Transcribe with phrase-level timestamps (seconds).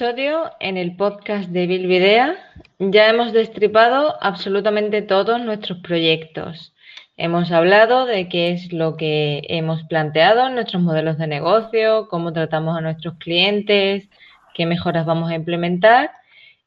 [0.00, 2.36] en el podcast de Bilvidea.
[2.80, 6.74] Ya hemos destripado absolutamente todos nuestros proyectos.
[7.16, 12.32] Hemos hablado de qué es lo que hemos planteado en nuestros modelos de negocio, cómo
[12.32, 14.08] tratamos a nuestros clientes,
[14.52, 16.10] qué mejoras vamos a implementar.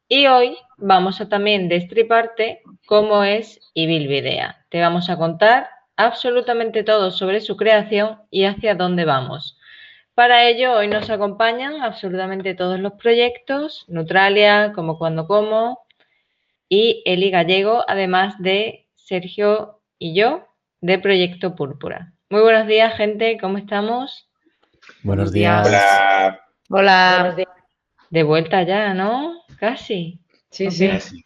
[0.08, 4.66] Y hoy vamos a también destriparte cómo es Ibilvidea.
[4.70, 5.68] Te vamos a contar
[5.98, 9.57] absolutamente todo sobre su creación y hacia dónde vamos.
[10.18, 15.86] Para ello, hoy nos acompañan absolutamente todos los proyectos, Neutralia, Como Cuando Como
[16.68, 20.48] y Eli Gallego, además de Sergio y yo
[20.82, 22.14] de Proyecto Púrpura.
[22.32, 24.28] Muy buenos días, gente, ¿cómo estamos?
[25.04, 25.68] Buenos días.
[25.68, 26.40] Hola.
[26.72, 27.36] Hola.
[28.10, 29.44] De vuelta ya, ¿no?
[29.60, 30.20] Casi.
[30.50, 31.24] Sí, sí.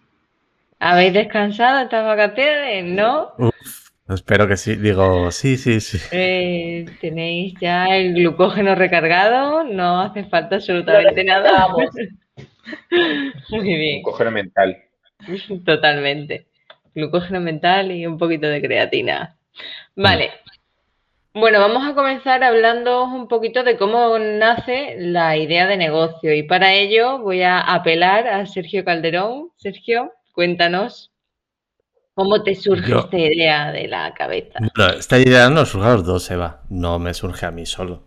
[0.79, 2.83] ¿Habéis descansado estas vacaciones?
[2.83, 3.31] ¿No?
[4.09, 4.75] Espero que sí.
[4.75, 5.97] Digo, sí, sí, sí.
[6.11, 11.67] Eh, Tenéis ya el glucógeno recargado, no hace falta absolutamente nada.
[13.49, 14.02] Muy bien.
[14.02, 14.77] Glucógeno mental.
[15.66, 16.47] Totalmente.
[16.94, 19.38] Glucógeno mental y un poquito de creatina.
[19.95, 20.31] Vale.
[21.33, 26.44] Bueno, vamos a comenzar hablando un poquito de cómo nace la idea de negocio y
[26.44, 29.49] para ello voy a apelar a Sergio Calderón.
[29.55, 31.10] Sergio, cuéntanos
[32.13, 34.59] ¿Cómo te surge esta idea de la cabeza?
[34.97, 36.61] esta idea no surge a los dos, Eva.
[36.69, 38.03] No me surge a mí solo.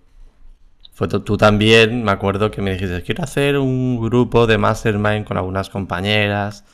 [0.92, 5.38] Fue tú, también, me acuerdo que me dijiste, quiero hacer un grupo de mastermind con
[5.38, 6.64] algunas compañeras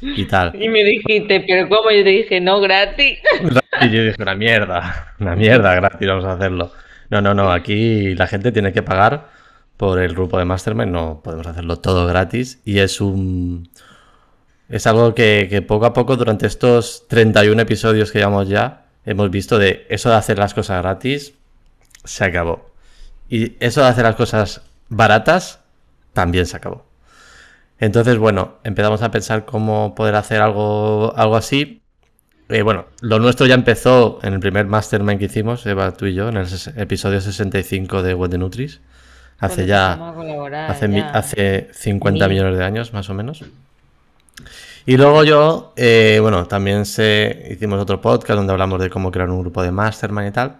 [0.00, 0.52] y tal.
[0.60, 1.90] Y me dijiste, pero ¿cómo?
[1.90, 3.18] Yo te dije, no, gratis.
[3.82, 6.72] Y yo dije, una mierda, una mierda, gratis, vamos a hacerlo.
[7.08, 9.28] No, no, no, aquí la gente tiene que pagar
[9.76, 13.70] por el grupo de mastermind, no podemos hacerlo todo gratis y es un
[14.70, 19.58] es algo que, poco a poco durante estos 31 episodios que llevamos ya hemos visto
[19.58, 21.34] de eso de hacer las cosas gratis
[22.04, 22.70] se acabó.
[23.28, 25.60] Y eso de hacer las cosas baratas
[26.12, 26.86] también se acabó.
[27.78, 31.82] Entonces, bueno, empezamos a pensar cómo poder hacer algo, algo así.
[32.48, 36.14] Eh, bueno, lo nuestro ya empezó en el primer mastermind que hicimos, Eva, tú y
[36.14, 38.80] yo, en el episodio 65 de Web de Nutris.
[39.38, 40.14] Hace ya,
[40.68, 43.42] hace, hace 50 millones de años, más o menos.
[44.86, 49.30] Y luego yo, eh, bueno, también se, hicimos otro podcast donde hablamos de cómo crear
[49.30, 50.56] un grupo de mastermind y tal.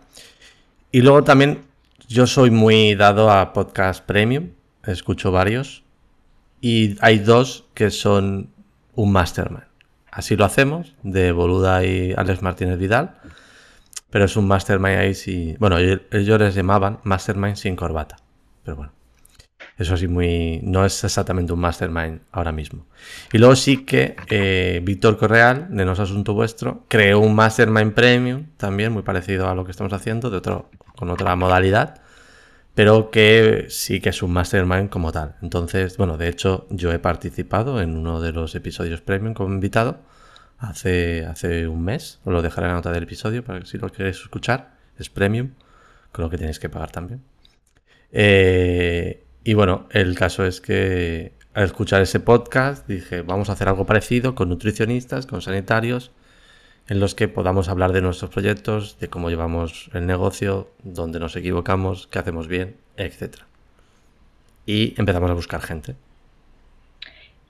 [0.93, 1.65] Y luego también
[2.09, 4.51] yo soy muy dado a podcast premium,
[4.85, 5.83] escucho varios.
[6.61, 8.51] Y hay dos que son
[8.95, 9.65] un mastermind.
[10.11, 13.17] Así lo hacemos, de Boluda y Alex Martínez Vidal.
[14.11, 15.57] Pero es un mastermind ahí sí.
[15.59, 18.17] Bueno, ellos les llamaban mastermind sin corbata.
[18.65, 19.00] Pero bueno.
[19.81, 20.61] Eso sí, muy.
[20.63, 22.85] No es exactamente un mastermind ahora mismo.
[23.33, 27.95] Y luego sí que eh, Víctor Correal, de No es Asunto Vuestro, creó un mastermind
[27.95, 32.03] premium, también muy parecido a lo que estamos haciendo, de otro, con otra modalidad,
[32.75, 35.37] pero que sí que es un mastermind como tal.
[35.41, 40.01] Entonces, bueno, de hecho, yo he participado en uno de los episodios premium como invitado
[40.59, 42.21] hace, hace un mes.
[42.27, 44.75] Os lo dejaré en la nota del episodio para que si lo queréis escuchar.
[44.99, 45.53] Es premium,
[46.13, 47.23] con lo que tenéis que pagar también.
[48.13, 53.69] Eh, y bueno, el caso es que al escuchar ese podcast dije, vamos a hacer
[53.69, 56.13] algo parecido con nutricionistas, con sanitarios,
[56.89, 61.37] en los que podamos hablar de nuestros proyectos, de cómo llevamos el negocio, dónde nos
[61.37, 63.37] equivocamos, qué hacemos bien, etc.
[64.67, 65.95] Y empezamos a buscar gente.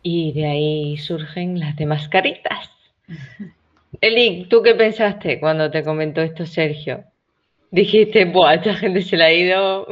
[0.02, 2.70] Y de ahí surgen las demás caritas.
[4.00, 7.04] Eli, ¿tú qué pensaste cuando te comentó esto Sergio?
[7.72, 9.86] Dijiste, buah, esta gente se la ha ido.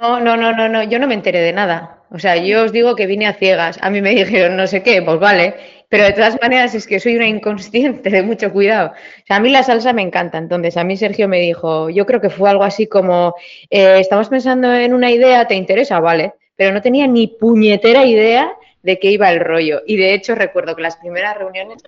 [0.00, 2.02] No, no, no, no, no, yo no me enteré de nada.
[2.10, 3.78] O sea, yo os digo que vine a ciegas.
[3.82, 5.54] A mí me dijeron no sé qué, pues vale.
[5.88, 8.90] Pero de todas maneras es que soy una inconsciente de mucho cuidado.
[8.90, 10.38] O sea, a mí la salsa me encanta.
[10.38, 13.34] Entonces, a mí Sergio me dijo, yo creo que fue algo así como,
[13.70, 16.00] eh, estamos pensando en una idea, ¿te interesa?
[16.00, 16.34] Vale.
[16.56, 19.82] Pero no tenía ni puñetera idea de qué iba el rollo.
[19.86, 21.82] Y de hecho recuerdo que las primeras reuniones,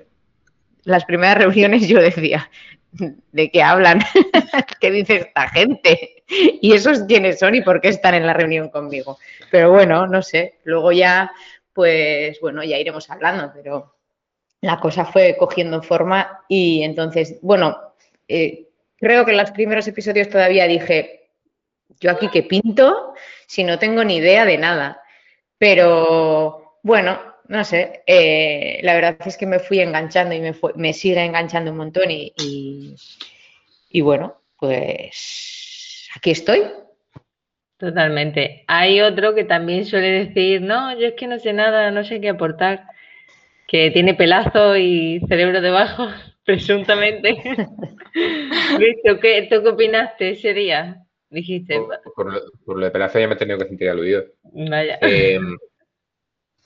[0.84, 2.50] las primeras reuniones yo decía,
[2.92, 4.00] ¿de qué hablan?
[4.80, 6.24] ¿Qué dice esta gente?
[6.28, 9.18] ¿Y esos quiénes son y por qué están en la reunión conmigo?
[9.50, 11.30] Pero bueno, no sé, luego ya,
[11.72, 13.94] pues bueno, ya iremos hablando, pero
[14.60, 17.76] la cosa fue cogiendo forma y entonces, bueno,
[18.26, 18.66] eh,
[18.96, 21.30] creo que en los primeros episodios todavía dije,
[22.00, 23.14] yo aquí que pinto
[23.46, 25.00] si no tengo ni idea de nada,
[25.56, 30.92] pero bueno, no sé, eh, la verdad es que me fui enganchando y me, me
[30.92, 32.32] sigue enganchando un montón y,
[33.90, 36.62] y, bueno, pues aquí estoy.
[37.78, 38.64] Totalmente.
[38.66, 42.20] Hay otro que también suele decir, no, yo es que no sé nada, no sé
[42.20, 42.84] qué aportar,
[43.66, 46.06] que tiene pelazo y cerebro debajo,
[46.44, 47.34] presuntamente.
[49.04, 51.02] ¿Tú qué, ¿Tú qué opinaste ese día?
[51.30, 51.80] Dijiste.
[52.14, 54.24] Por, lo de pelazo ya me he tenido que sentir aludido.
[54.42, 54.98] Vaya.
[55.00, 55.56] Em,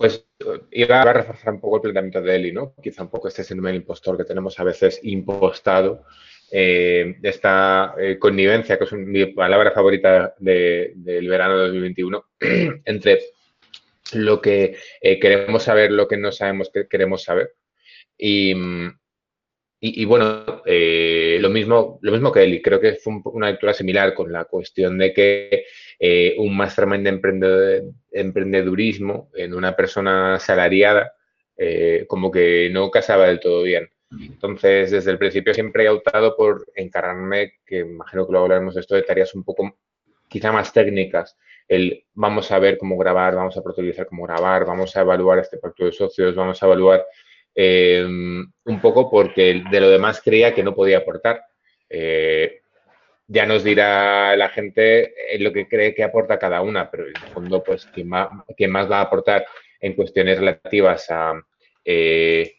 [0.03, 0.27] pues
[0.73, 2.75] iba a reforzar un poco el planteamiento de Eli, ¿no?
[2.83, 6.05] Quizá un poco este síndrome del impostor que tenemos a veces impostado,
[6.51, 12.25] eh, esta eh, connivencia, que es mi palabra favorita del verano de 2021,
[12.85, 13.21] entre
[14.15, 17.55] lo que eh, queremos saber, lo que no sabemos que queremos saber.
[18.19, 18.57] Y,
[19.79, 24.33] y, bueno, lo, mismo, lo mismo que Eli, creo que fue una lectura similar con
[24.33, 25.65] la cuestión de que
[26.05, 31.13] eh, un mastermind de emprendedurismo en una persona salariada,
[31.57, 33.89] eh, como que no casaba del todo bien.
[34.11, 38.81] Entonces, desde el principio siempre he optado por encargarme, que imagino que luego hablaremos de
[38.81, 39.77] esto, de tareas un poco
[40.27, 41.39] quizá más técnicas.
[41.69, 45.59] El vamos a ver cómo grabar, vamos a protocolizar cómo grabar, vamos a evaluar este
[45.59, 47.07] pacto de socios, vamos a evaluar
[47.55, 51.45] eh, un poco porque de lo demás creía que no podía aportar
[53.33, 57.31] ya nos dirá la gente lo que cree que aporta cada una, pero en el
[57.33, 58.29] fondo, pues, quien más,
[58.69, 59.47] más va a aportar
[59.81, 61.33] en cuestiones relativas a...
[61.85, 62.57] Eh,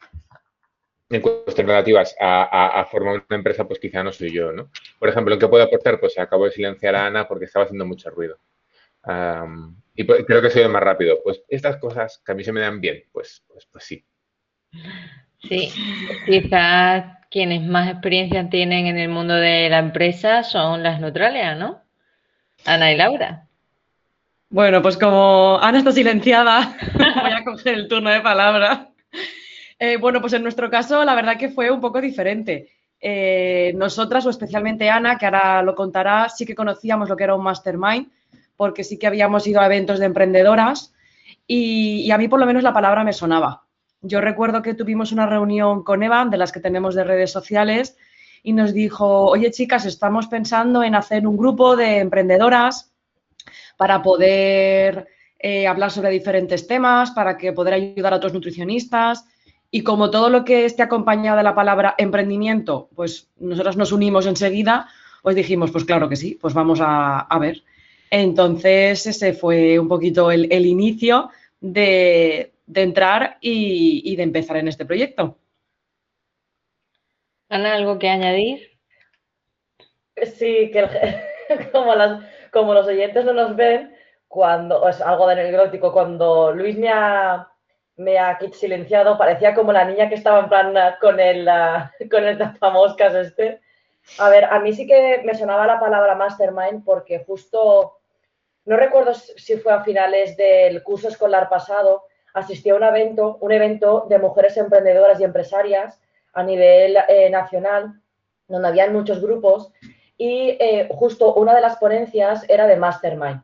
[1.09, 4.71] en cuestiones relativas a, formar una empresa, pues quizá no soy yo, ¿no?
[4.97, 5.99] Por ejemplo, ¿qué puedo aportar?
[5.99, 8.39] Pues acabo de silenciar a Ana porque estaba haciendo mucho ruido.
[9.93, 11.19] y pues, creo que soy el más rápido.
[11.23, 14.03] Pues estas cosas que a mí se me dan bien, pues, pues, pues sí.
[15.47, 15.69] Sí,
[16.25, 21.81] quizás quienes más experiencia tienen en el mundo de la empresa son las neutrales, ¿no?
[22.65, 23.47] Ana y Laura.
[24.49, 26.77] Bueno, pues como Ana está silenciada,
[27.21, 28.89] voy a coger el turno de palabra.
[29.79, 32.69] Eh, bueno, pues en nuestro caso la verdad que fue un poco diferente.
[33.01, 37.35] Eh, nosotras, o especialmente Ana, que ahora lo contará, sí que conocíamos lo que era
[37.35, 38.07] un mastermind,
[38.55, 40.93] porque sí que habíamos ido a eventos de emprendedoras
[41.45, 43.63] y a mí por lo menos la palabra me sonaba.
[44.05, 47.95] Yo recuerdo que tuvimos una reunión con Eva, de las que tenemos de redes sociales,
[48.43, 52.91] y nos dijo, oye chicas, estamos pensando en hacer un grupo de emprendedoras
[53.77, 55.07] para poder
[55.39, 59.25] eh, hablar sobre diferentes temas, para que poder ayudar a otros nutricionistas.
[59.71, 64.27] Y como todo lo que esté acompañado de la palabra emprendimiento, pues nosotras nos unimos
[64.27, 64.89] enseguida,
[65.21, 67.63] pues dijimos, pues claro que sí, pues vamos a, ver.
[68.11, 71.29] Entonces, ese fue un poquito el inicio
[71.61, 75.37] de, de entrar y, de empezar en este proyecto.
[77.49, 78.79] Ana, ¿algo que añadir?
[80.15, 80.87] Sí, que
[81.71, 81.93] como,
[82.51, 83.95] como los oyentes no nos ven,
[84.27, 87.47] cuando es algo de anecdótico, cuando Luis me ha,
[87.97, 91.47] me ha silenciado, parecía como la niña que estaba en plan con el,
[92.11, 93.61] con el tapamoscas este.
[94.17, 97.99] A ver, a mí sí que me sonaba la palabra mastermind porque justo,
[98.65, 103.51] no recuerdo si fue a finales del curso escolar pasado, asistí a un evento, un
[103.51, 105.99] evento de mujeres emprendedoras y empresarias
[106.33, 107.93] a nivel eh, nacional,
[108.47, 109.71] donde habían muchos grupos
[110.17, 113.43] y eh, justo una de las ponencias era de Mastermind.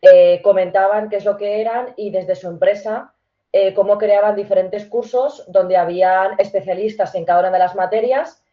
[0.00, 3.12] Eh, comentaban qué es lo que eran y desde su empresa
[3.74, 8.44] cómo creaban diferentes cursos donde habían especialistas en cada una de las materias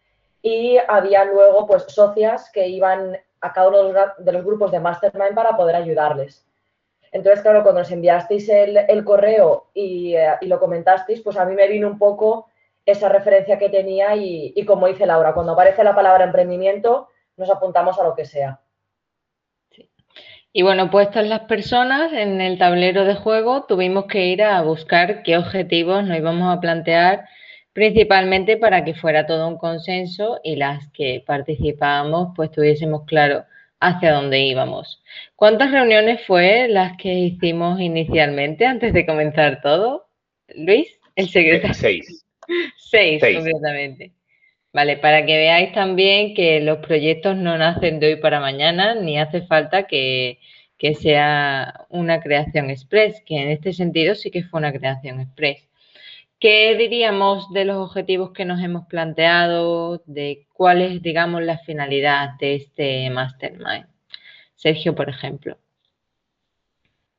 [0.42, 5.36] y había luego pues socias que iban a cada uno de los grupos de Mastermind
[5.36, 6.46] para poder ayudarles.
[7.16, 11.70] Entonces, claro, cuando nos enviasteis el, correo eh, y, lo comentasteis, pues a mí me
[11.70, 12.50] vino un poco
[12.86, 17.08] esa referencia que tenía y, como dice Laura, cuando aparece la palabra emprendimiento,
[17.38, 18.60] nos apuntamos a lo que sea.
[20.52, 25.24] Y bueno, puestas las personas en el tablero de juego, tuvimos que ir a buscar
[25.24, 27.30] qué objetivos nos íbamos a plantear,
[27.72, 33.46] principalmente para que fuera todo un consenso y las que participábamos, pues tuviésemos claro
[33.88, 35.02] hacia dónde íbamos.
[35.36, 40.08] ¿Cuántas reuniones fue las que hicimos inicialmente antes de comenzar todo?
[40.56, 41.74] Luis, el secretario.
[41.76, 42.24] Seis.
[42.78, 44.12] Seis, completamente.
[44.74, 49.18] Vale, para que veáis también que los proyectos no nacen de hoy para mañana, ni
[49.18, 50.40] hace falta que,
[50.78, 55.65] que sea una creación express, que en este sentido sí que fue una creación express.
[56.46, 62.38] ¿Qué diríamos de los objetivos que nos hemos planteado, de cuál es, digamos, la finalidad
[62.40, 63.88] de este mastermind?
[64.54, 65.58] Sergio, por ejemplo.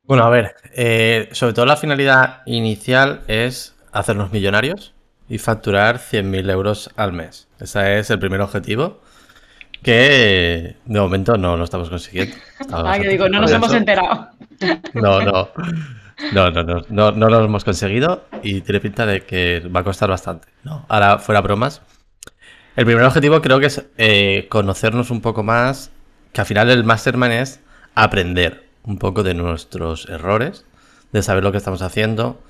[0.05, 4.95] Bueno, a ver, eh, sobre todo la finalidad inicial es hacernos millonarios
[5.29, 7.49] y facturar 100.000 euros al mes.
[7.59, 9.01] Ese es el primer objetivo
[9.83, 12.37] que de momento no lo estamos consiguiendo.
[12.73, 14.29] ah, yo digo, no nos hemos enterado.
[14.95, 15.49] No, no.
[16.33, 20.09] No, no, no, no, lo hemos conseguido y tiene pinta de que va a costar
[20.09, 20.49] bastante.
[20.65, 21.83] No, ahora fuera bromas.
[22.75, 25.91] El primer objetivo creo que es eh, conocernos un poco más,
[26.33, 27.61] que al final el mastermind es
[27.95, 30.65] aprender un poco de nuestros errores,
[31.13, 32.41] de saber lo que estamos haciendo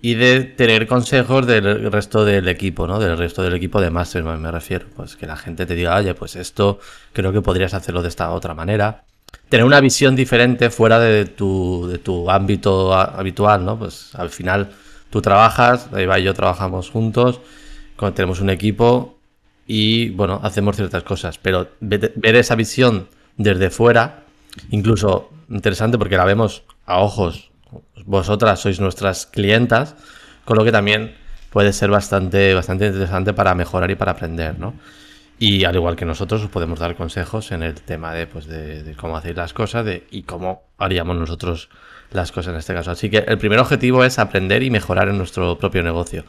[0.00, 2.98] y de tener consejos del resto del equipo, ¿no?
[2.98, 4.86] Del resto del equipo de mastermind me refiero.
[4.94, 6.78] Pues que la gente te diga, oye, pues esto
[7.12, 9.04] creo que podrías hacerlo de esta otra manera
[9.48, 13.78] tener una visión diferente fuera de tu, de tu ámbito habitual, ¿no?
[13.78, 14.70] Pues al final
[15.10, 17.40] tú trabajas, Eva y yo trabajamos juntos,
[18.14, 19.18] tenemos un equipo
[19.66, 24.24] y, bueno, hacemos ciertas cosas, pero ver esa visión desde fuera,
[24.70, 27.50] incluso interesante porque la vemos a ojos,
[28.04, 29.94] vosotras sois nuestras clientas,
[30.44, 31.14] con lo que también
[31.50, 34.74] puede ser bastante, bastante interesante para mejorar y para aprender, ¿no?
[35.38, 38.94] Y al igual que nosotros os podemos dar consejos en el tema de, pues de,
[38.96, 41.68] cómo hacéis las cosas de, y cómo haríamos nosotros
[42.10, 42.90] las cosas en este caso.
[42.90, 46.24] Así que el primer objetivo es aprender y mejorar en nuestro propio negocio.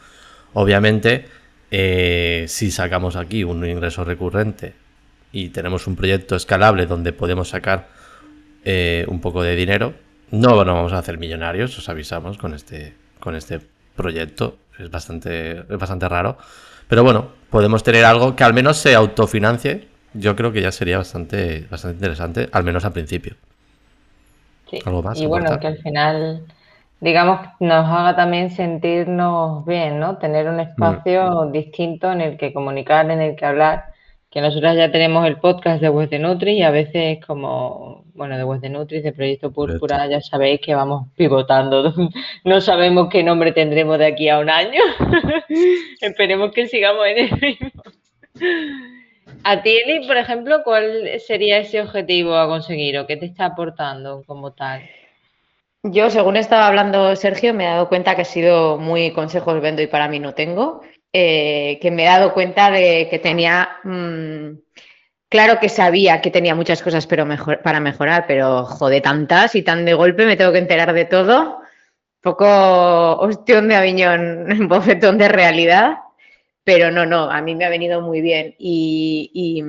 [0.54, 1.26] Obviamente,
[1.72, 4.74] eh, si sacamos aquí un ingreso recurrente
[5.32, 7.88] y tenemos un proyecto escalable donde podemos sacar
[8.64, 9.96] eh, un poco de dinero,
[10.32, 13.60] no, no vamos a hacer millonarios, os avisamos con este, con este
[13.96, 14.58] proyecto.
[14.78, 16.38] Es bastante, es bastante raro.
[16.90, 19.88] Pero bueno, podemos tener algo que al menos se autofinancie.
[20.14, 23.36] Yo creo que ya sería bastante, bastante interesante, al menos al principio.
[24.70, 24.80] Sí.
[24.86, 25.20] ¿Algo más?
[25.22, 26.46] Y bueno, que al final,
[27.00, 30.18] digamos, nos haga también sentirnos bien, ¿no?
[30.18, 31.52] Tener un espacio mm.
[31.52, 33.86] distinto en el que comunicar, en el que hablar
[34.32, 38.38] que nosotros ya tenemos el podcast de Web de Nutri y a veces como, bueno,
[38.38, 41.94] de Web de Nutri, de Proyecto Púrpura, ya sabéis que vamos pivotando.
[42.44, 44.82] No sabemos qué nombre tendremos de aquí a un año.
[46.02, 47.72] Esperemos que sigamos en el mismo.
[49.46, 53.46] A ti, Eli, por ejemplo, ¿cuál sería ese objetivo a conseguir o qué te está
[53.46, 54.82] aportando como tal?
[55.84, 59.82] Yo, según estaba hablando Sergio, me he dado cuenta que he sido muy consejos vendo
[59.82, 60.82] y para mí no tengo.
[61.14, 64.60] Eh, que me he dado cuenta de que tenía, mm,
[65.30, 69.64] claro que sabía que tenía muchas cosas pero mejor, para mejorar, pero jode tantas y
[69.64, 71.60] tan de golpe me tengo que enterar de todo.
[72.22, 76.00] Poco ostión de aviñón, bofetón de realidad,
[76.64, 79.64] pero no, no, a mí me ha venido muy bien y,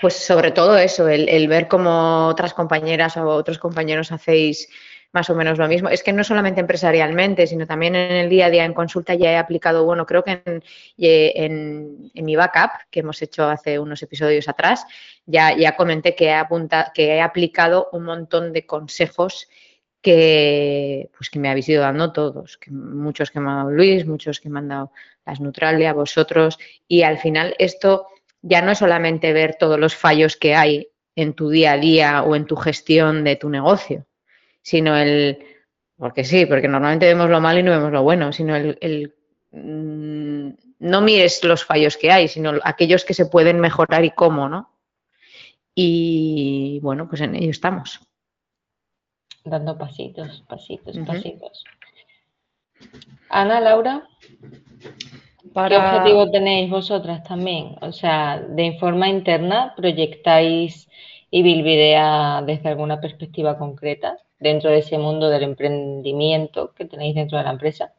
[0.00, 4.68] pues sobre todo eso, el ver cómo otras compañeras o otros compañeros hacéis
[5.12, 5.88] más o menos lo mismo.
[5.88, 9.32] Es que no solamente empresarialmente, sino también en el día a día en consulta ya
[9.32, 10.42] he aplicado, bueno, creo que
[10.96, 14.86] en, mi backup que hemos hecho hace unos episodios atrás,
[15.24, 19.48] ya, ya comenté que he, apunta, que he aplicado un montón de consejos
[20.06, 24.06] que, pues que me habéis ido dando todos, que muchos que me ha dado Luis,
[24.06, 24.92] muchos que me han dado
[25.24, 28.06] las Neutralia, vosotros, y al final esto
[28.40, 32.22] ya no es solamente ver todos los fallos que hay en tu día a día
[32.22, 34.06] o en tu gestión de tu negocio,
[34.66, 35.38] sino el,
[35.96, 39.14] porque sí, porque normalmente vemos lo malo y no vemos lo bueno, sino el,
[39.52, 40.48] mm,
[40.80, 44.72] no mires los fallos que hay, sino aquellos que se pueden mejorar y cómo, ¿no?
[45.72, 48.00] Y bueno, pues en ello estamos.
[49.44, 51.62] Dando pasitos, pasitos, pasitos.
[53.28, 54.08] Ana, Laura,
[55.68, 57.76] ¿qué objetivo tenéis vosotras también?
[57.82, 60.88] O sea, de forma interna, ¿proyectáis
[61.30, 64.18] y Bilvidea desde alguna perspectiva concreta?
[64.38, 67.92] Dentro de ese mundo del emprendimiento que tenéis dentro de la empresa?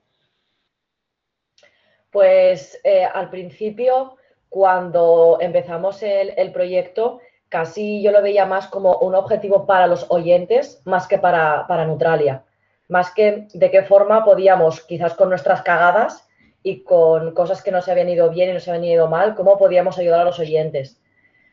[2.11, 4.15] Pues eh, al principio,
[4.49, 10.81] cuando empezamos el, proyecto, casi yo lo veía más como un objetivo para los oyentes,
[10.85, 12.43] más que para, Neutralia.
[12.87, 16.27] Más que de qué forma podíamos, quizás con nuestras cagadas
[16.63, 19.35] y con cosas que no se habían ido bien y no se habían ido mal,
[19.35, 21.01] cómo podíamos ayudar a los oyentes.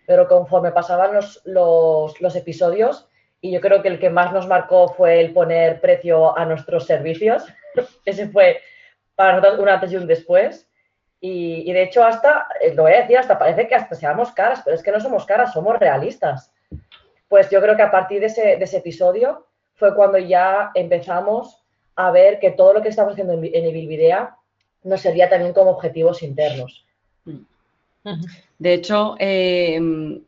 [0.06, 3.08] Pero conforme pasaban los episodios,
[3.44, 6.86] y yo creo que el que más nos marcó fue el poner precio a nuestros
[6.86, 7.44] servicios.
[8.06, 8.62] Ese fue
[9.16, 10.66] para nosotros un antes y un después.
[11.20, 14.62] Y, de hecho, hasta, eh, lo voy a decir, hasta parece que hasta seamos caras,
[14.64, 16.54] pero es que no somos caras, somos realistas.
[17.28, 21.62] Pues yo creo que a partir de ese, de ese episodio fue cuando ya empezamos
[21.96, 24.36] a ver que todo lo que estamos haciendo en, en Evilvidea
[24.84, 26.86] nos servía también como objetivos internos.
[28.58, 29.78] De hecho, eh,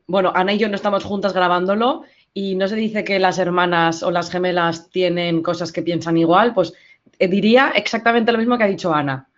[0.07, 2.05] bueno, Ana y yo no estamos juntas grabándolo
[2.39, 6.53] y no se dice que las hermanas o las gemelas tienen cosas que piensan igual,
[6.53, 6.75] pues
[7.19, 9.31] eh, diría exactamente lo mismo que ha dicho Ana,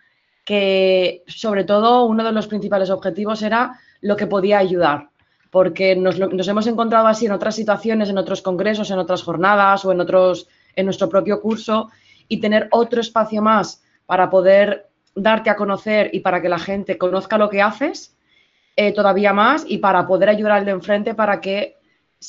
[0.43, 5.11] que sobre todo uno de los principales objetivos era lo que podía ayudar,
[5.49, 9.93] porque nos, hemos encontrado así en otras situaciones, en otros congresos, en otras jornadas o
[9.93, 11.89] en otros, en nuestro propio curso,
[12.27, 16.97] y tener otro espacio más para poder darte a conocer y para que la gente
[16.97, 18.17] conozca lo que haces
[18.75, 21.78] eh, todavía más y para poder ayudar al de enfrente para que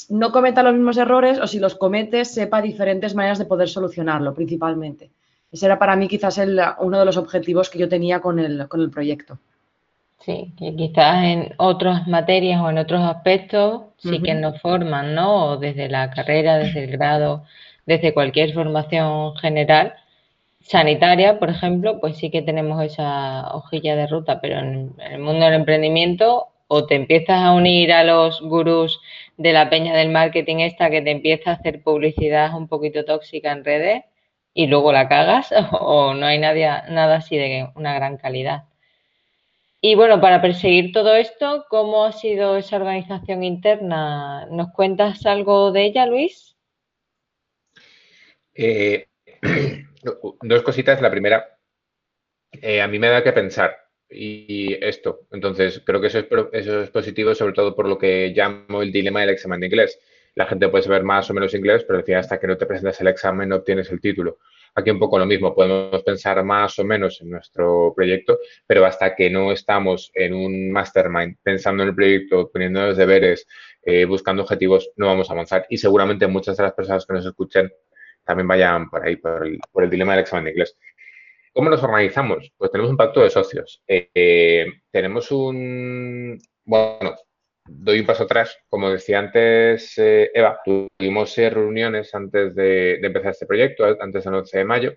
[0.08, 4.34] no cometa los mismos errores o si los comete, sepa diferentes maneras de poder solucionarlo,
[4.34, 5.10] principalmente.
[5.50, 6.40] Ese era para mí quizás
[6.78, 9.38] uno de los objetivos que yo tenía con el, con el proyecto.
[10.20, 15.56] Sí, que quizás en otras materias o en otros aspectos sí que nos forman, ¿no?
[15.56, 17.44] desde la carrera, desde el grado,
[17.86, 19.94] desde cualquier formación general,
[20.60, 25.46] sanitaria, por ejemplo, pues sí que tenemos esa hojilla de ruta, pero en el mundo
[25.46, 29.00] del emprendimiento o te empiezas a unir a los gurús
[29.40, 33.50] de la peña del marketing esta que te empieza a hacer publicidad un poquito tóxica
[33.52, 34.04] en redes
[34.52, 38.64] y luego la cagas o no hay nada, nada así de una gran calidad.
[39.80, 44.44] Y bueno, para perseguir todo esto, ¿cómo ha sido esa organización interna?
[44.50, 46.58] ¿Nos cuentas algo de ella, Luis?
[48.52, 49.06] Eh,
[50.42, 51.00] dos cositas.
[51.00, 51.58] La primera,
[52.60, 53.74] eh, a mí me da que pensar
[54.10, 55.20] y esto.
[55.30, 58.92] Entonces, creo que eso es, eso es positivo, sobre todo por lo que llamo el
[58.92, 59.98] dilema del examen de inglés.
[60.34, 63.00] La gente puede saber más o menos inglés, pero decía hasta que no te presentas
[63.00, 64.38] el examen no obtienes el título.
[64.74, 69.16] Aquí un poco lo mismo, podemos pensar más o menos en nuestro proyecto, pero hasta
[69.16, 73.48] que no estamos en un mastermind pensando en el proyecto, poniendo los deberes,
[73.82, 75.66] eh, buscando objetivos, no vamos a avanzar.
[75.68, 77.72] Y seguramente muchas de las personas que nos escuchen
[78.24, 80.76] también vayan por ahí, por el, por el dilema del examen de inglés.
[81.52, 82.52] ¿Cómo nos organizamos?
[82.56, 83.82] Pues tenemos un pacto de socios.
[83.86, 87.16] Eh, tenemos un, bueno,
[87.66, 88.56] doy un paso atrás.
[88.68, 94.34] Como decía antes eh, Eva, tuvimos seis reuniones antes de, empezar este proyecto, antes del
[94.34, 94.94] 11 de mayo.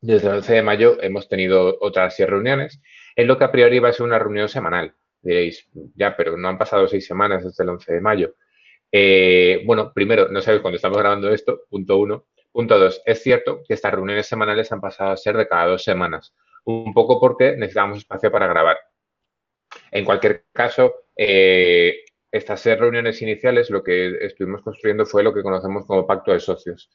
[0.00, 2.80] Desde el 11 de mayo hemos tenido otras seis reuniones,
[3.14, 4.94] en lo que a priori va a ser una reunión semanal.
[5.20, 8.34] Diréis, ya, pero no han pasado seis semanas desde el 11 de mayo.
[8.90, 12.26] Eh, bueno, primero, no sabéis cuándo estamos grabando esto, punto uno.
[12.52, 15.82] Punto dos, es cierto que estas reuniones semanales han pasado a ser de cada dos
[15.82, 16.34] semanas,
[16.66, 18.76] un poco porque necesitamos espacio para grabar.
[19.90, 25.42] En cualquier caso, eh, estas seis reuniones iniciales lo que estuvimos construyendo fue lo que
[25.42, 26.90] conocemos como pacto de socios.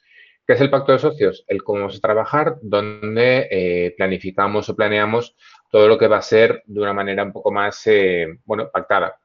[0.45, 1.43] ¿Qué es el pacto de socios?
[1.47, 5.35] El cómo vamos a trabajar, donde eh, planificamos o planeamos
[5.71, 9.19] todo lo que va a ser de una manera un poco más, eh, bueno, pactada.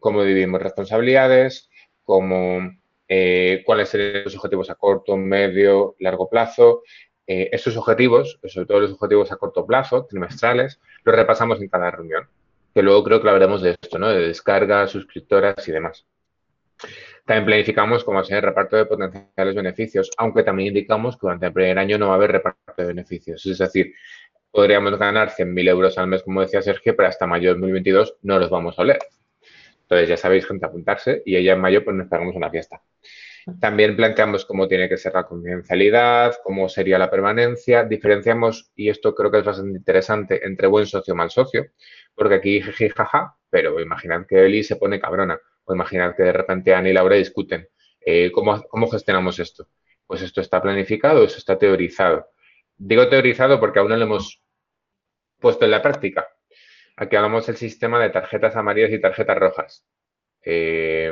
[0.00, 1.70] cómo dividimos responsabilidades,
[2.04, 2.60] cómo
[3.14, 6.82] eh, cuáles serían los objetivos a corto, medio, largo plazo.
[7.26, 11.90] Eh, estos objetivos, sobre todo los objetivos a corto plazo, trimestrales, los repasamos en cada
[11.90, 12.26] reunión,
[12.74, 14.08] que luego creo que hablaremos de esto, ¿no?
[14.08, 16.06] De descargas, suscriptoras y demás.
[17.26, 21.52] También planificamos cómo ser el reparto de potenciales beneficios, aunque también indicamos que durante el
[21.52, 23.44] primer año no va a haber reparto de beneficios.
[23.44, 23.92] Es decir,
[24.50, 28.38] podríamos ganar 100.000 euros al mes, como decía Sergio, pero hasta mayo de 2022 no
[28.38, 29.00] los vamos a oler.
[29.92, 32.82] Entonces, ya sabéis, gente, apuntarse y ella en mayo pues nos pegamos una fiesta.
[33.60, 37.84] También planteamos cómo tiene que ser la confidencialidad, cómo sería la permanencia.
[37.84, 41.66] Diferenciamos, y esto creo que es bastante interesante, entre buen socio y mal socio,
[42.14, 46.32] porque aquí jiji jaja, pero imaginad que Eli se pone cabrona, o imaginad que de
[46.32, 47.68] repente Ana y Laura discuten.
[48.00, 49.68] Eh, ¿cómo, ¿Cómo gestionamos esto?
[50.06, 52.28] Pues esto está planificado, eso está teorizado.
[52.78, 54.42] Digo teorizado porque aún no lo hemos
[55.38, 56.26] puesto en la práctica.
[57.02, 59.84] Aquí hablamos del sistema de tarjetas amarillas y tarjetas rojas.
[60.44, 61.10] Eh,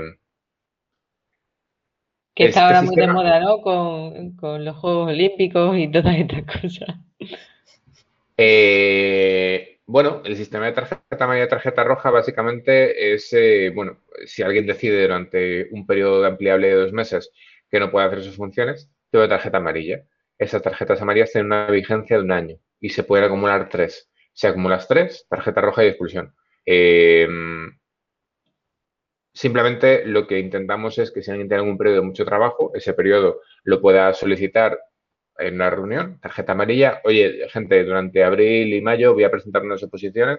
[2.32, 3.60] que está ahora muy de moda, ¿no?
[3.60, 6.96] Con, los Juegos Olímpicos y todas estas cosas.
[8.36, 14.42] Eh, bueno, el sistema de tarjeta amarilla y tarjeta roja básicamente es, eh, bueno, si
[14.44, 17.32] alguien decide durante un periodo ampliable de dos meses
[17.68, 20.04] que no puede hacer sus funciones, tiene tarjeta amarilla.
[20.38, 24.09] Esas tarjetas amarillas tienen una vigencia de un año y se pueden acumular tres.
[24.32, 26.34] Si acumulas tres, tarjeta roja y expulsión.
[26.64, 27.28] Eh,
[29.32, 32.94] simplemente lo que intentamos es que si alguien tiene algún periodo de mucho trabajo, ese
[32.94, 34.78] periodo lo pueda solicitar
[35.38, 37.00] en una reunión, tarjeta amarilla.
[37.04, 40.38] Oye, gente, durante abril y mayo voy a presentar unas oposiciones,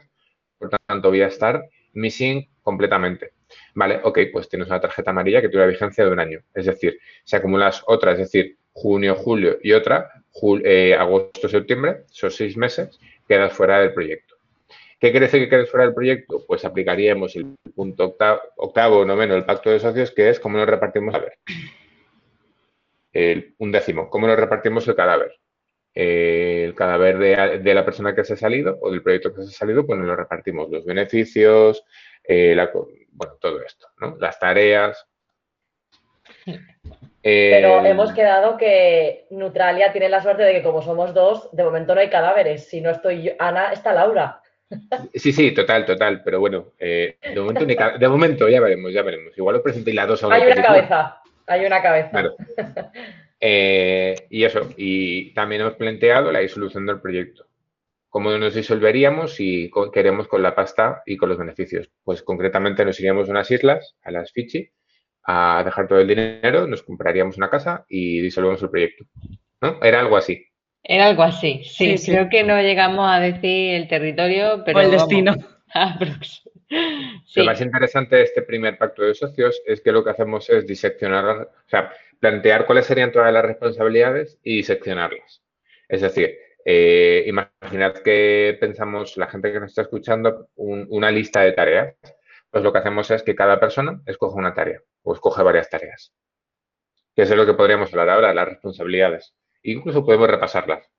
[0.57, 3.33] por tanto voy a estar missing completamente.
[3.73, 6.39] Vale, ok, pues tienes una tarjeta amarilla que tiene vigencia de un año.
[6.53, 10.09] Es decir, si acumulas otra, es decir, junio, julio y otra,
[10.63, 12.99] eh, agosto, septiembre, esos seis meses,
[13.31, 14.35] quedas fuera del proyecto.
[14.99, 16.43] ¿Qué decir que quedes fuera del proyecto?
[16.45, 20.67] Pues aplicaríamos el punto octavo, octavo menos el pacto de socios, que es cómo nos
[20.67, 21.37] repartimos a ver.
[23.57, 25.33] un décimo, cómo nos repartimos el cadáver.
[25.93, 29.53] el cadáver de, la persona que se ha salido o del proyecto que se ha
[29.53, 31.83] salido, pues nos lo repartimos los beneficios,
[32.23, 32.55] eh,
[33.11, 34.17] bueno, todo esto, ¿no?
[34.19, 35.07] Las tareas.
[37.23, 41.93] Pero hemos quedado que Neutralia tiene la suerte de que como somos dos, de momento
[41.93, 42.67] no hay cadáveres.
[42.67, 44.41] Si no estoy yo, Ana, está Laura.
[45.13, 46.21] Sí, sí, total, total.
[46.23, 49.37] Pero bueno, eh, de, momento, de momento ya veremos, ya veremos.
[49.37, 52.23] Igual os presentéis las dos a una Hay una cabeza, hay una cabeza.
[53.43, 57.47] Eh, y eso, y también hemos planteado la disolución del proyecto.
[58.07, 61.89] ¿Cómo nos disolveríamos si queremos con la pasta y con los beneficios?
[62.03, 64.69] Pues concretamente nos iríamos a unas islas, a las Fiji,
[65.23, 69.05] a dejar todo el dinero, nos compraríamos una casa y disolvemos el proyecto.
[69.61, 69.79] ¿No?
[69.81, 70.45] Era algo así.
[70.83, 74.79] Era algo así, sí, creo que no llegamos a decir el territorio, pero...
[74.79, 75.35] O el destino.
[77.35, 80.65] Lo más interesante de este primer pacto de socios es que lo que hacemos es
[80.65, 85.43] diseccionar, o sea, plantear cuáles serían todas las responsabilidades y diseccionarlas.
[85.87, 91.53] Es decir, Eh, imaginad que pensamos, la gente que nos está escuchando, una lista de
[91.53, 91.95] tareas.
[92.51, 96.13] Pues lo que hacemos es que cada persona escoge una tarea o escoge varias tareas.
[97.15, 99.33] Que es de lo que podríamos hablar ahora, las responsabilidades.
[99.63, 100.89] Incluso podemos repasarlas.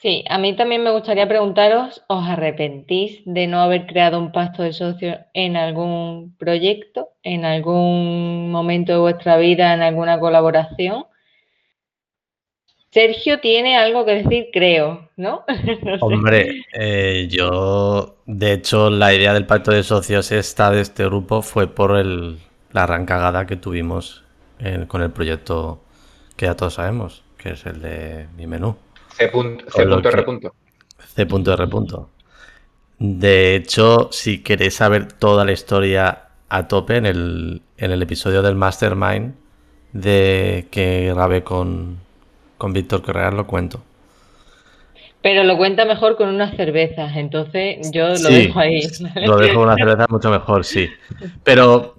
[0.00, 4.62] Sí, a mí también me gustaría preguntaros, ¿os arrepentís de no haber creado un pacto
[4.62, 11.04] de socios en algún proyecto, en algún momento de vuestra vida, en alguna colaboración?
[12.90, 15.44] Sergio tiene algo que decir, creo, ¿no?
[16.00, 21.42] Hombre, eh, yo, de hecho, la idea del pacto de socios esta de este grupo
[21.42, 22.38] fue por el,
[22.72, 24.24] la arrancagada que tuvimos
[24.88, 25.80] con el proyecto
[26.36, 28.76] que ya todos sabemos, que es el de mi menú.
[29.10, 29.28] C.
[29.28, 29.66] punto,
[31.14, 31.26] C.
[32.98, 38.42] De hecho, si queréis saber toda la historia a tope en el, en el episodio
[38.42, 39.34] del Mastermind
[39.92, 41.98] de que grabé con,
[42.58, 43.82] con Víctor Correal, lo cuento.
[45.22, 48.82] Pero lo cuenta mejor con unas cervezas, entonces yo lo dejo ahí.
[49.26, 50.88] Lo dejo con una cerveza mucho mejor, sí.
[51.42, 51.96] Pero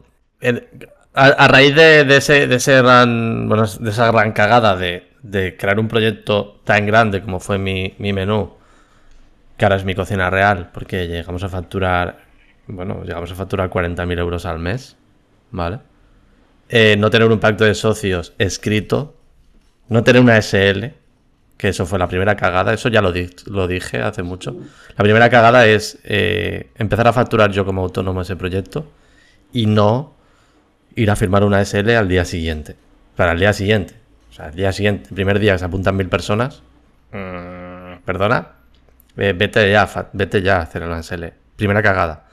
[1.13, 5.87] a, raíz de, ese, de, ese bueno, de esa gran cagada de, de crear un
[5.87, 8.53] proyecto tan grande como fue mi, menú,
[9.57, 12.19] que ahora es mi cocina real, porque llegamos a facturar,
[12.67, 14.95] bueno, llegamos a facturar 40.000 euros al mes,
[15.51, 15.79] ¿vale?
[16.69, 19.15] Eh, no tener un pacto de socios escrito,
[19.89, 20.93] no tener una SL,
[21.57, 23.11] que eso fue la primera cagada, eso ya lo,
[23.47, 24.55] lo dije hace mucho.
[24.97, 28.89] La primera cagada es eh, empezar a facturar yo como autónomo ese proyecto
[29.51, 30.13] y no
[30.95, 32.75] ir a firmar una SL al día siguiente,
[33.15, 33.95] para el día siguiente.
[34.29, 36.61] O sea, el día siguiente, el primer día se apuntan mil personas.
[37.11, 38.49] Mm, ¿Perdona?
[39.15, 41.25] vete ya, vete ya a hacer el SL.
[41.55, 42.25] Primera cagada.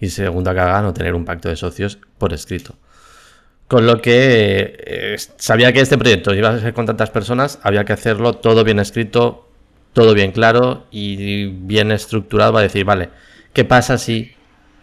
[0.00, 2.76] Y segunda cagada, no tener un pacto de socios por escrito.
[3.70, 7.84] Con lo que eh, sabía que este proyecto iba a ser con tantas personas, había
[7.84, 9.48] que hacerlo todo bien escrito,
[9.94, 13.08] todo bien claro y bien estructurado para decir, vale,
[13.52, 14.32] ¿qué pasa si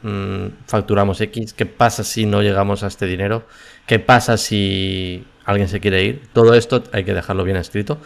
[0.04, 1.54] mm, facturamos X?
[1.54, 3.46] ¿Qué pasa si no llegamos a este dinero?
[3.86, 6.30] ¿Qué pasa si alguien se quiere ir.
[6.34, 7.98] Todo esto hay que dejarlo bien escrito.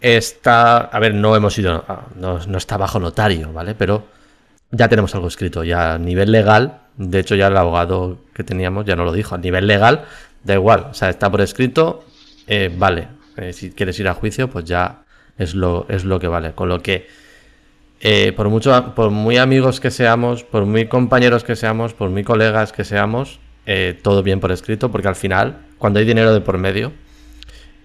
[0.00, 3.74] Está, a ver, no hemos ido, ah, no, está bajo notario, ¿vale?
[3.74, 4.04] Pero
[4.70, 8.84] ya tenemos algo escrito, ya a nivel legal, de hecho ya el abogado que teníamos
[8.84, 10.04] ya no lo dijo, a nivel legal
[10.44, 12.04] da igual, o sea, está por escrito,
[12.46, 15.04] eh, vale, eh, si quieres ir a juicio, pues ya
[15.38, 17.06] es lo, es lo que vale, con lo que
[18.00, 22.24] eh, por mucho, por muy amigos que seamos, por muy compañeros que seamos, por muy
[22.24, 23.40] colegas que seamos,
[24.02, 26.92] todo bien por escrito, porque al final cuando hay dinero de por medio,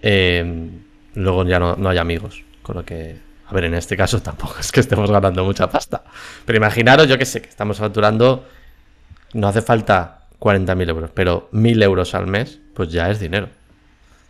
[0.02, 0.70] eh,
[1.14, 2.44] luego ya no, hay amigos.
[2.62, 3.16] Con lo que,
[3.46, 6.04] a ver, en este caso tampoco es que estemos ganando mucha pasta.
[6.44, 8.46] Pero imaginaros, yo que sé, que estamos facturando,
[9.32, 13.48] no hace falta 40.000 euros, pero 1.000 euros al mes, pues ya es dinero.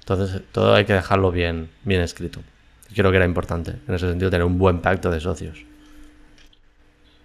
[0.01, 2.41] Entonces, todo hay que dejarlo bien, bien escrito.
[2.95, 5.65] Creo que era importante, en ese sentido, tener un buen pacto de socios.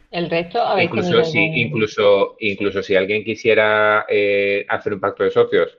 [0.09, 5.77] El resto, incluso si, incluso, incluso si alguien quisiera eh, hacer un pacto de socios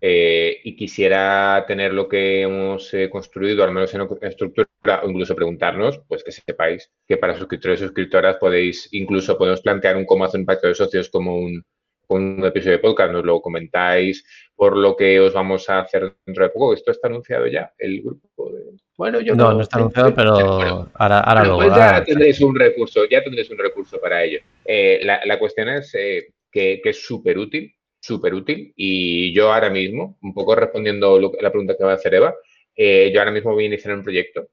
[0.00, 4.68] eh, y quisiera tener lo que hemos eh, construido, al menos en estructura,
[5.02, 9.96] o incluso preguntarnos, pues que sepáis que para suscriptores y suscriptoras podéis, incluso podemos plantear
[9.96, 11.64] un cómo hacer un pacto de socios como un,
[12.08, 16.44] un episodio de podcast, nos lo comentáis por lo que os vamos a hacer dentro
[16.44, 16.74] de poco.
[16.74, 18.76] Esto está anunciado ya, el grupo de...
[18.96, 23.04] Bueno, yo no, no, está anunciado, pero ahora, ahora lo pues ya tendréis un recurso,
[23.06, 24.38] ya tendréis un recurso para ello.
[24.64, 27.73] Eh, la, cuestión es que, que, es súper útil
[28.04, 28.72] súper útil.
[28.76, 32.34] Y yo ahora mismo, un poco respondiendo la pregunta que va a hacer Eva,
[32.76, 34.48] eh, yo ahora mismo voy a iniciar un proyecto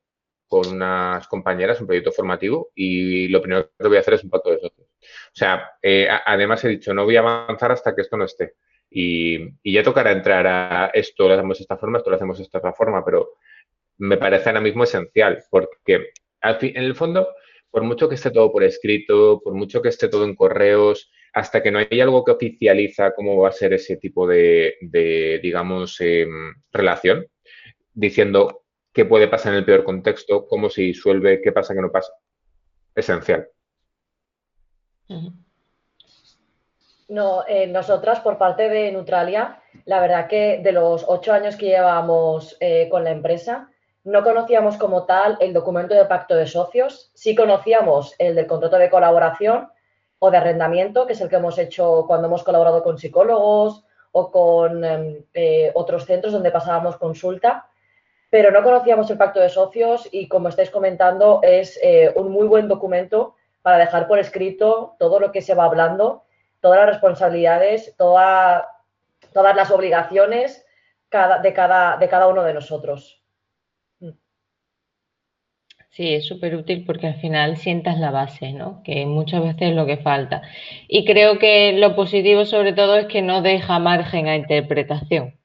[0.47, 4.29] con unas compañeras, un proyecto formativo, y lo primero que voy a hacer es un
[4.29, 4.87] pacto de socios.
[4.87, 8.55] O sea, eh, además he dicho, no voy a avanzar hasta que esto no esté.
[8.89, 12.43] Y, ya tocará entrar a esto lo hacemos de esta forma, esto lo hacemos de
[12.43, 13.35] esta forma, pero
[13.97, 16.11] me parece ahora mismo esencial, porque
[16.41, 17.29] en el fondo,
[17.69, 21.63] por mucho que esté todo por escrito, por mucho que esté todo en correos, hasta
[21.63, 24.75] que no hay algo que oficializa cómo va a ser ese tipo de,
[25.41, 27.25] digamos, em, relación,
[27.93, 28.63] diciendo
[28.93, 32.11] qué puede pasar en el peor contexto, cómo se disuelve, qué pasa, qué no pasa.
[32.93, 33.47] Esencial.
[37.07, 41.67] No, eh, nosotras por parte de Neutralia, la verdad que de los ocho años que
[41.67, 43.69] llevábamos eh, con la empresa,
[44.03, 48.77] no conocíamos como tal el documento de pacto de socios, sí conocíamos el del contrato
[48.77, 49.69] de colaboración,
[50.23, 54.29] o de arrendamiento, que es el que hemos hecho cuando hemos colaborado con psicólogos o
[54.29, 57.65] con em, eh, otros centros donde pasábamos consulta,
[58.29, 62.45] pero no conocíamos el pacto de socios y como estáis comentando es eh, un muy
[62.47, 66.23] buen documento para dejar por escrito todo lo que se va hablando,
[66.59, 68.65] todas las responsabilidades, todas
[69.33, 70.63] las obligaciones
[71.41, 73.20] de, cada, de cada uno de nosotros.
[75.91, 78.81] Sí, es súper útil porque al final sientas la base, ¿no?
[78.83, 80.41] Que muchas veces es lo que falta.
[80.87, 85.37] Y creo que lo positivo sobre todo es que no deja margen a interpretación.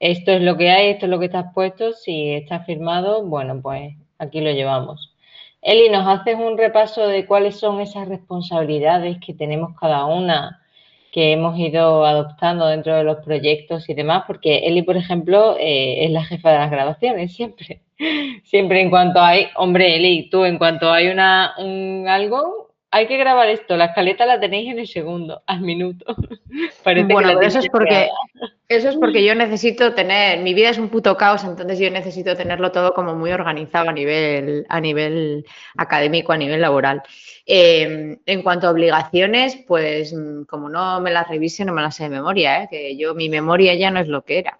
[0.00, 3.60] Esto es lo que hay, esto es lo que está puesto, si está firmado, bueno,
[3.62, 5.14] pues aquí lo llevamos.
[5.62, 10.62] Eli, ¿nos haces un repaso de cuáles son esas responsabilidades que tenemos cada una,
[11.12, 14.24] que hemos ido adoptando dentro de los proyectos y demás?
[14.26, 17.83] Porque Eli, por ejemplo, eh, es la jefa de las grabaciones siempre.
[18.44, 23.16] Siempre en cuanto hay, hombre, Eli, tú en cuanto hay una, un algo, hay que
[23.16, 26.04] grabar esto, la escaleta la tenéis en el segundo, al minuto.
[27.08, 28.08] bueno, eso es porque
[28.68, 32.34] eso es porque yo necesito tener, mi vida es un puto caos, entonces yo necesito
[32.34, 35.44] tenerlo todo como muy organizado a nivel, a nivel
[35.76, 37.02] académico, a nivel laboral.
[37.44, 40.14] Em, en cuanto a obligaciones, pues
[40.48, 42.68] como no me las revise, no me las sé de memoria, ¿eh?
[42.70, 44.58] que yo mi memoria ya no es lo que era.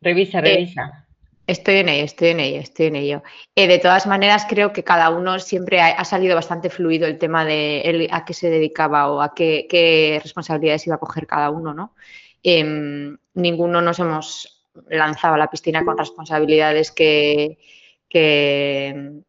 [0.00, 1.03] Revisa, eh, revisa.
[1.46, 3.22] Estoy en ello, estoy en ello, estoy en ello.
[3.54, 7.44] Eh, de todas maneras, creo que cada uno siempre ha, salido bastante fluido el tema
[7.44, 11.94] de a qué se dedicaba o a qué, responsabilidades iba a coger cada uno, ¿no?
[12.42, 17.58] Em, ninguno nos hemos lanzado a la piscina con responsabilidades que,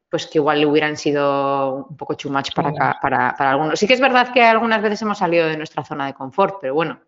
[0.09, 3.77] pues que igual le hubieran sido un poco too much para, para, para, algunos.
[3.77, 6.73] Sí que es verdad que algunas veces hemos salido de nuestra zona de confort, pero
[6.73, 7.01] bueno.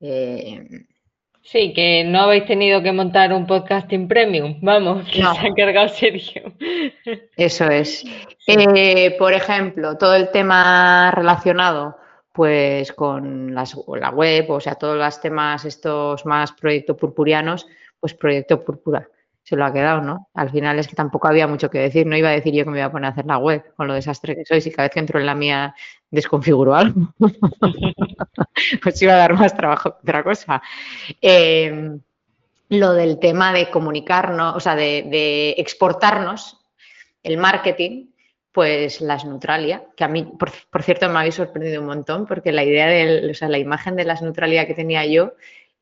[0.00, 0.86] Eh,
[1.46, 5.88] Sí, que no habéis tenido que montar un podcasting premium, vamos, que se ha encargado
[5.88, 6.52] Sergio.
[7.36, 8.04] Eso es.
[8.48, 11.96] Eh, por ejemplo, todo el tema relacionado
[12.32, 17.66] pues con las, la web, o sea, todos los temas estos más proyecto purpurianos,
[18.00, 19.08] pues proyecto púrpura
[19.46, 20.28] se lo ha quedado, ¿no?
[20.34, 22.70] Al final es que tampoco había mucho que decir, no iba a decir yo que
[22.70, 24.88] me iba a poner a hacer la web con lo desastre que soy, y cada
[24.88, 25.72] vez que entro en la mía
[26.10, 27.14] desconfiguro algo,
[28.82, 30.60] pues iba a dar más trabajo que otra cosa.
[31.20, 32.00] Em,
[32.70, 36.58] lo del tema de comunicarnos, o sea, de, exportarnos,
[37.22, 38.06] el marketing,
[38.50, 42.64] pues las Neutralia, que a mí, por, cierto, me habéis sorprendido un montón, porque la
[42.64, 45.34] idea de, o sea, la imagen de las Neutralia que tenía yo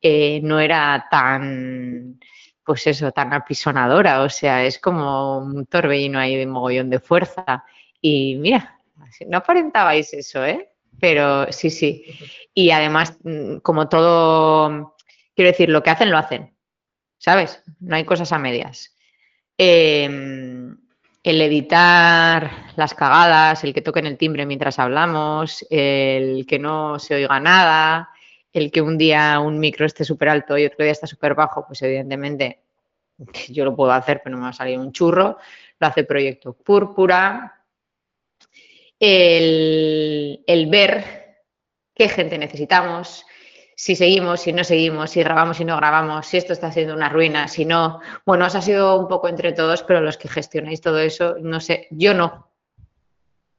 [0.03, 2.19] eh, no era tan
[2.65, 7.63] pues eso, tan apisonadora, o sea, es como un torbellino ahí de mogollón de fuerza.
[8.01, 8.79] Y mira,
[9.27, 10.69] no aparentabais eso, ¿eh?
[10.99, 12.03] Pero sí, sí.
[12.53, 14.95] Y además, mm, como todo,
[15.35, 16.55] quiero decir, lo que hacen, lo hacen,
[17.17, 17.61] ¿sabes?
[17.79, 18.95] No hay cosas a medias.
[19.57, 20.77] Em,
[21.23, 27.15] el editar las cagadas, el que toquen el timbre mientras hablamos, el que no se
[27.15, 28.09] oiga nada,
[28.55, 31.65] el que un día un micro esté súper alto y otro día está súper bajo,
[31.67, 32.61] pues evidentemente
[33.49, 35.37] yo lo puedo hacer, pero me va a salir un churro.
[35.77, 37.63] Lo hace Proyecto Púrpura.
[38.97, 41.43] El, el ver
[41.93, 43.25] qué gente necesitamos,
[43.75, 47.09] si seguimos, si no seguimos, si grabamos, si no grabamos, si esto está siendo una
[47.09, 47.99] ruina, si no.
[48.25, 51.59] Bueno, os ha sido un poco entre todos, pero los que gestionáis todo eso, no
[51.59, 52.49] sé, yo no,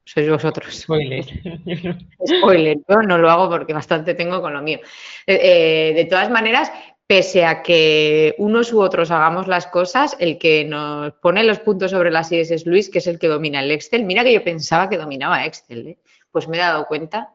[0.07, 0.73] sois vosotros.
[0.75, 1.25] Spoiler.
[2.25, 4.79] Spoiler, yo no lo hago porque bastante tengo con lo mío.
[5.27, 6.73] Eh, eh, de todas maneras,
[7.07, 11.91] pese a que unos u otros hagamos las cosas, el que nos pone los puntos
[11.91, 14.05] sobre las IES es Luis, que es el que domina el Excel.
[14.05, 15.99] Mira que yo pensaba que dominaba Excel, ¿eh?
[16.31, 17.33] pues me he dado cuenta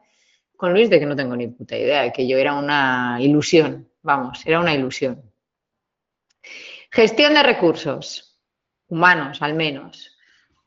[0.56, 3.88] con Luis de que no tengo ni puta idea, de que yo era una ilusión,
[4.02, 5.22] vamos, era una ilusión.
[6.90, 8.38] Gestión de recursos,
[8.88, 10.11] humanos al menos.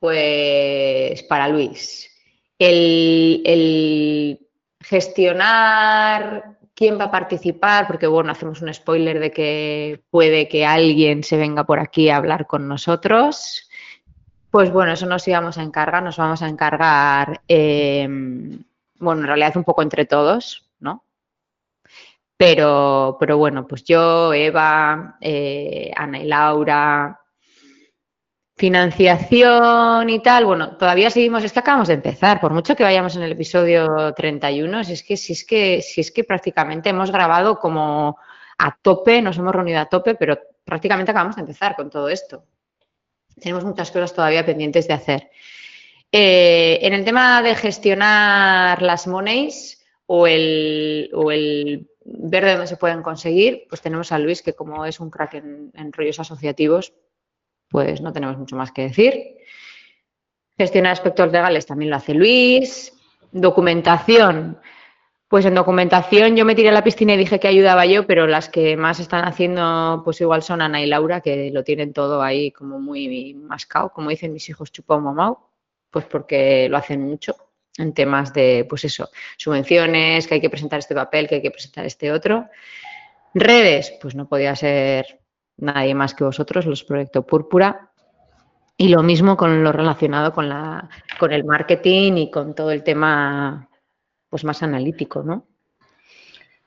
[0.05, 2.11] Pues para Luis,
[2.59, 4.39] el,
[4.79, 11.23] gestionar quién va a participar, porque bueno, hacemos un spoiler de que puede que alguien
[11.23, 13.67] se venga por aquí a hablar con nosotros.
[14.51, 18.63] Pues bueno, eso nos íbamos a encargar, nos vamos a encargar, em,
[18.99, 21.03] bueno, en realidad un poco entre todos, ¿no?
[22.37, 27.24] Pero, pero bueno, pues yo, Eva, eh, Ana y Laura,
[28.57, 33.13] Financiación y tal, bueno, todavía seguimos, es que acabamos de empezar, por mucho que vayamos
[33.17, 37.11] en el episodio 31, si es que, si es que, si es que prácticamente hemos
[37.11, 38.17] grabado como
[38.57, 42.45] a tope, nos hemos reunido a tope, pero prácticamente acabamos de empezar con todo esto.
[43.41, 45.31] Tenemos muchas cosas todavía pendientes de hacer.
[46.09, 52.67] Eh, en el tema de gestionar las monies o el, o el ver de dónde
[52.67, 56.93] se pueden conseguir, pues tenemos a Luis, que como es un crack en rollos asociativos,
[57.69, 59.37] pues no tenemos mucho más que decir.
[60.57, 62.93] Gestionar aspectos legales también lo hace Luis.
[63.31, 64.59] Documentación.
[65.27, 68.27] Pues en documentación yo me tiré a la piscina y dije que ayudaba yo, pero
[68.27, 72.21] las que más están haciendo pues igual son Ana y Laura, que lo tienen todo
[72.21, 75.49] ahí como muy mascado, como dicen mis hijos chupao mamao,
[75.89, 77.35] pues porque lo hacen mucho
[77.77, 81.51] en temas de, pues eso, subvenciones, que hay que presentar este papel, que hay que
[81.51, 82.47] presentar este otro.
[83.33, 85.19] Redes, pues no podía ser
[85.57, 87.91] nadie más que vosotros, los Proyecto Púrpura.
[88.77, 92.83] Y lo mismo con lo relacionado con, la, con el marketing y con todo el
[92.83, 93.69] tema
[94.29, 95.47] pues más analítico, ¿no?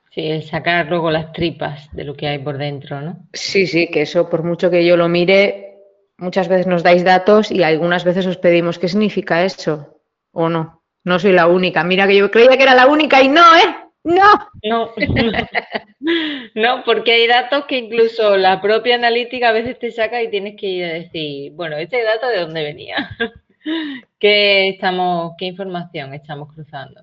[0.09, 3.27] Sí, sacar luego las tripas de lo que hay por dentro, ¿no?
[3.33, 5.77] Sí, sí, que eso por mucho que yo lo mire,
[6.17, 10.81] muchas veces nos dais datos y algunas veces os pedimos qué significa eso o no.
[11.03, 11.83] No soy la única.
[11.83, 13.75] Mira que yo creía que era la única y no, ¿eh?
[14.03, 14.49] No.
[14.63, 14.89] No.
[16.55, 20.55] no, porque hay datos que incluso la propia analítica a veces te saca y tienes
[20.55, 23.09] que ir a decir, bueno, este dato de dónde venía.
[24.19, 27.01] ¿Qué estamos, qué información estamos cruzando?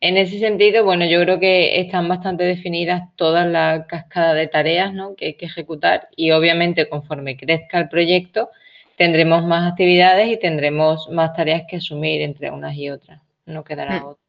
[0.00, 4.92] En ese sentido, bueno, yo creo que están bastante definidas todas las cascadas de tareas
[5.16, 8.50] que hay que ejecutar y obviamente conforme crezca el proyecto
[8.96, 13.20] tendremos más actividades y tendremos más tareas que asumir entre unas y otras.
[13.46, 14.04] No quedará mm.
[14.04, 14.22] otra.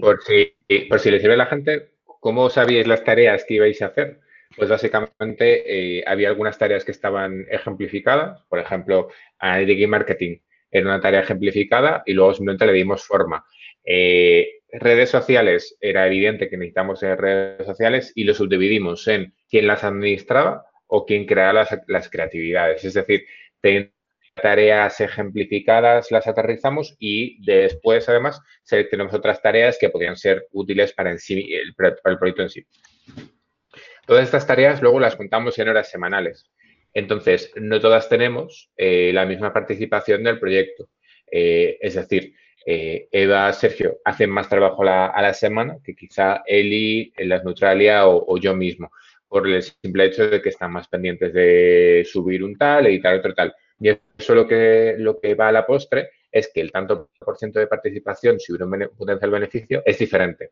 [0.00, 0.54] Por, si,
[0.88, 1.90] por si le sirve a la gente,
[2.26, 4.18] ¿cómo sabíais las tareas que ibais a hacer?
[4.56, 10.86] Pues básicamente eh, había algunas tareas que estaban ejemplificadas, por ejemplo, Analytics y Marketing era
[10.86, 13.44] una tarea ejemplificada y luego simplemente le dimos forma.
[13.84, 19.84] Eh, redes sociales, era evidente que necesitamos redes sociales y lo subdividimos en quién las
[19.84, 22.84] administraba o quién creaba las, creatividades.
[22.84, 23.24] Es decir,
[24.40, 31.10] tareas ejemplificadas las aterrizamos y después, además, seleccionamos otras tareas que podrían ser útiles para,
[31.10, 32.66] el, proyecto en sí.
[34.06, 36.50] Todas estas tareas luego las contamos en horas semanales.
[36.92, 40.88] Entonces, no todas tenemos eh, la misma participación del proyecto.
[41.30, 47.12] Eh, es decir, eh, Eva, Sergio hacen más trabajo a la semana que quizá Eli,
[47.18, 48.90] las Neutralia o, yo mismo,
[49.28, 53.34] por el simple hecho de que están más pendientes de subir un tal, editar otro
[53.34, 53.54] tal.
[53.80, 57.36] Y eso lo que, lo que va a la postre es que el tanto por
[57.36, 60.50] ciento de participación, si hubiera un potencial beneficio, es diferente.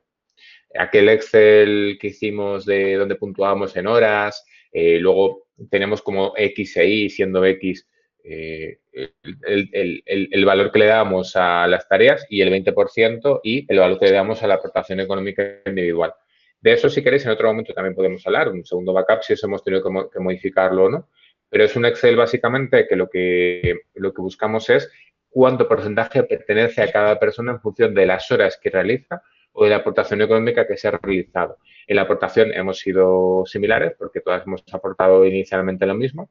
[0.76, 6.86] Aquel Excel que hicimos de donde puntuábamos en horas, eh, luego tenemos como X e
[6.86, 7.86] Y, siendo X
[8.24, 13.98] eh, el, valor que le damos a las tareas y el 20% y el valor
[13.98, 16.14] que le damos a la aportación económica individual.
[16.60, 19.46] De eso, si queréis, en otro momento también podemos hablar, un segundo backup, si eso
[19.46, 21.10] hemos tenido que, modificarlo o no.
[21.54, 24.90] Pero es un Excel básicamente que lo, que lo que buscamos es
[25.30, 29.70] cuánto porcentaje pertenece a cada persona en función de las horas que realiza o de
[29.70, 31.58] la aportación económica que se ha realizado.
[31.86, 36.28] En la aportación hemos sido similares porque todas hemos aportado inicialmente lo mismo,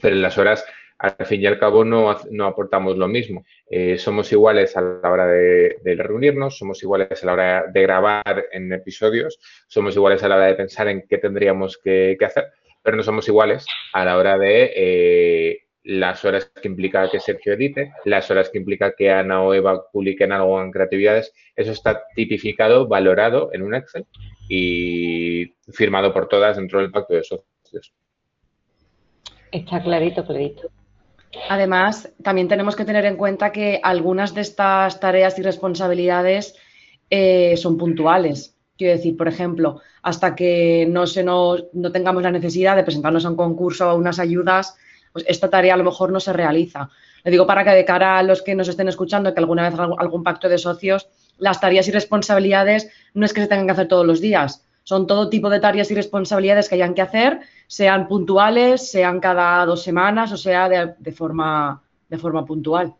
[0.00, 0.64] pero en las horas
[0.98, 2.08] al fin y al cabo no,
[2.44, 3.44] aportamos lo mismo.
[3.68, 8.46] Eh, somos iguales a la hora de, reunirnos, somos iguales a la hora de grabar
[8.52, 12.44] en episodios, somos iguales a la hora de pensar en qué tendríamos que, hacer,
[12.86, 17.54] pero no somos iguales a la hora de eh, las horas que implica que Sergio
[17.54, 21.32] edite, las horas que implica que Ana o Eva publiquen algo en creatividades.
[21.56, 24.06] Eso está tipificado, valorado en un Excel
[24.48, 27.92] y firmado por todas dentro del pacto de socios.
[29.50, 30.70] Está clarito, clarito.
[31.48, 36.56] Además, también tenemos que tener en cuenta que algunas de estas tareas y responsabilidades
[37.10, 38.55] eh, son puntuales.
[38.76, 43.30] Quiero decir, por ejemplo, hasta que no, se no tengamos la necesidad de presentarnos a
[43.30, 44.76] un concurso o a unas ayudas,
[45.12, 46.90] pues esta tarea a lo mejor no se realiza.
[47.24, 49.78] Le digo para que de cara a los que nos estén escuchando, que alguna vez
[49.78, 51.08] algún pacto de socios,
[51.38, 55.08] las tareas y responsabilidades no es que se tengan que hacer todos los días, son
[55.08, 59.82] todo tipo de tareas y responsabilidades que hayan que hacer sean puntuales, sean cada dos
[59.82, 62.94] semanas o sea de, forma, de forma puntual.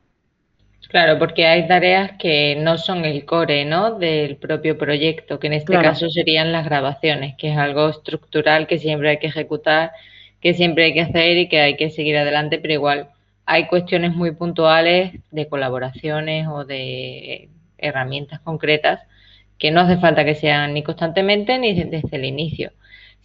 [0.88, 3.98] Claro, porque hay tareas que no son el core ¿no?
[3.98, 8.78] del propio proyecto, que en este caso serían las grabaciones, que es algo estructural que
[8.78, 9.92] siempre hay que ejecutar,
[10.40, 13.08] que siempre hay que hacer y que hay que seguir adelante, pero igual
[13.46, 19.00] hay cuestiones muy puntuales de colaboraciones o de herramientas concretas
[19.58, 22.72] que no hace falta que sean ni constantemente ni desde el inicio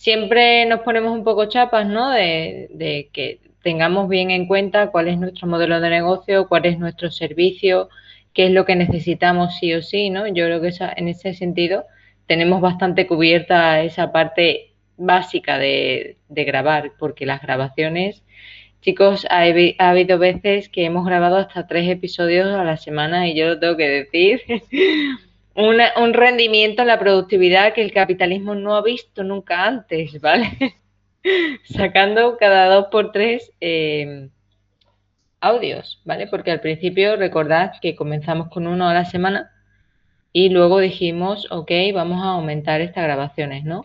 [0.01, 2.09] siempre nos ponemos un poco chapas, ¿no?
[2.09, 7.11] De, que tengamos bien en cuenta cuál es nuestro modelo de negocio, cuál es nuestro
[7.11, 7.89] servicio,
[8.33, 10.27] qué es lo que necesitamos sí o sí, ¿no?
[10.27, 11.85] Yo creo que en ese sentido
[12.27, 18.23] tenemos bastante cubierta esa parte básica de, grabar, porque las grabaciones,
[18.81, 23.35] chicos, ha, ha, habido veces que hemos grabado hasta tres episodios a la semana y
[23.35, 24.41] yo lo tengo que decir.
[25.55, 30.75] un rendimiento en la productividad que el capitalismo no ha visto nunca antes, ¿vale?
[31.63, 34.29] Sacando cada dos por tres eh,
[35.39, 36.27] audios, ¿vale?
[36.27, 39.51] Porque al principio recordad que comenzamos con uno a la semana
[40.33, 43.83] y luego dijimos, ok, vamos a aumentar estas grabaciones, ¿no?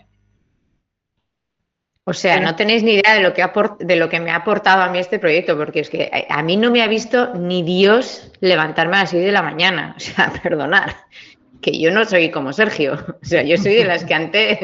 [2.08, 3.44] O sea, no tenéis ni idea de lo, que
[3.80, 6.56] de lo que me ha aportado a mí este proyecto, porque es que a mí
[6.56, 9.94] no me ha visto ni Dios levantarme a las 6 de la mañana.
[9.96, 10.94] O sea, perdonar.
[11.60, 12.94] Que yo no soy como Sergio.
[13.22, 14.58] O sea, yo soy de las que antes,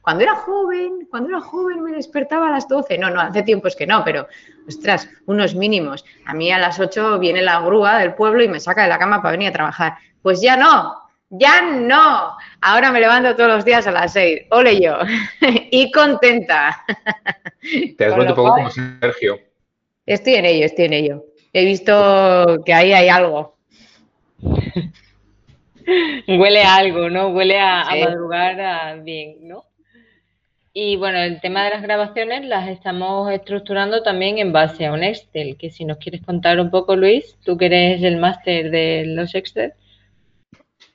[0.00, 2.96] cuando era joven, cuando era joven me despertaba a las 12.
[2.96, 4.26] No, no, hace tiempos que no, pero,
[4.66, 6.04] ostras, unos mínimos.
[6.24, 8.98] A mí a las 8 viene la grúa del pueblo y me saca de la
[8.98, 9.98] cama para venir a trabajar.
[10.22, 10.94] Pues ya no,
[11.30, 12.36] ya no.
[12.60, 14.46] Ahora me levanto todos los días a las 6.
[14.50, 14.98] Ole yo.
[15.70, 16.84] y contenta.
[17.98, 19.38] Te has vuelto un poco como Sergio.
[20.06, 21.24] Estoy en ello, estoy en ello.
[21.52, 23.58] He visto que ahí hay algo.
[26.28, 27.28] Huele a algo, ¿no?
[27.28, 29.64] Huele a, madrugar bien, ¿no?
[30.72, 35.02] Y bueno, el tema de las grabaciones las estamos estructurando también en base a un
[35.02, 39.04] Excel, que si nos quieres contar un poco, Luis, tú que eres el máster de
[39.06, 39.72] los Excel.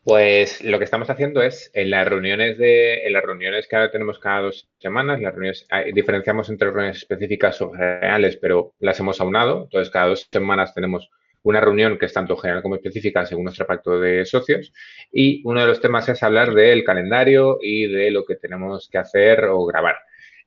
[0.03, 3.91] Pues lo que estamos haciendo es en las reuniones de, en las reuniones que ahora
[3.91, 9.19] tenemos cada dos semanas, las reuniones diferenciamos entre reuniones específicas o reales, pero las hemos
[9.21, 9.63] aunado.
[9.63, 11.09] Entonces, cada dos semanas tenemos
[11.43, 14.73] una reunión que es tanto general como específica según nuestro pacto de socios.
[15.11, 18.97] Y uno de los temas es hablar del calendario y de lo que tenemos que
[18.97, 19.97] hacer o grabar.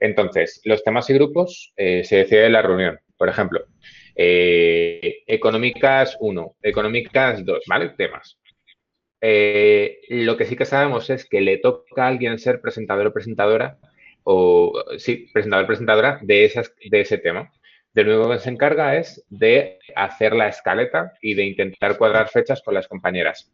[0.00, 2.98] Entonces, los temas y grupos eh, se decide en la reunión.
[3.16, 3.66] Por ejemplo,
[4.14, 7.90] eh, económicas 1, económicas 2, ¿vale?
[7.90, 8.38] Temas.
[9.20, 13.12] Eh, lo que sí que sabemos es que le toca a alguien ser presentador o
[13.12, 13.78] presentadora,
[14.24, 17.50] o sí, presentador o presentadora de, esas, de ese tema.
[17.96, 22.60] De nuevo que se encarga es de hacer la escaleta y de intentar cuadrar fechas
[22.62, 23.50] con las compañeras.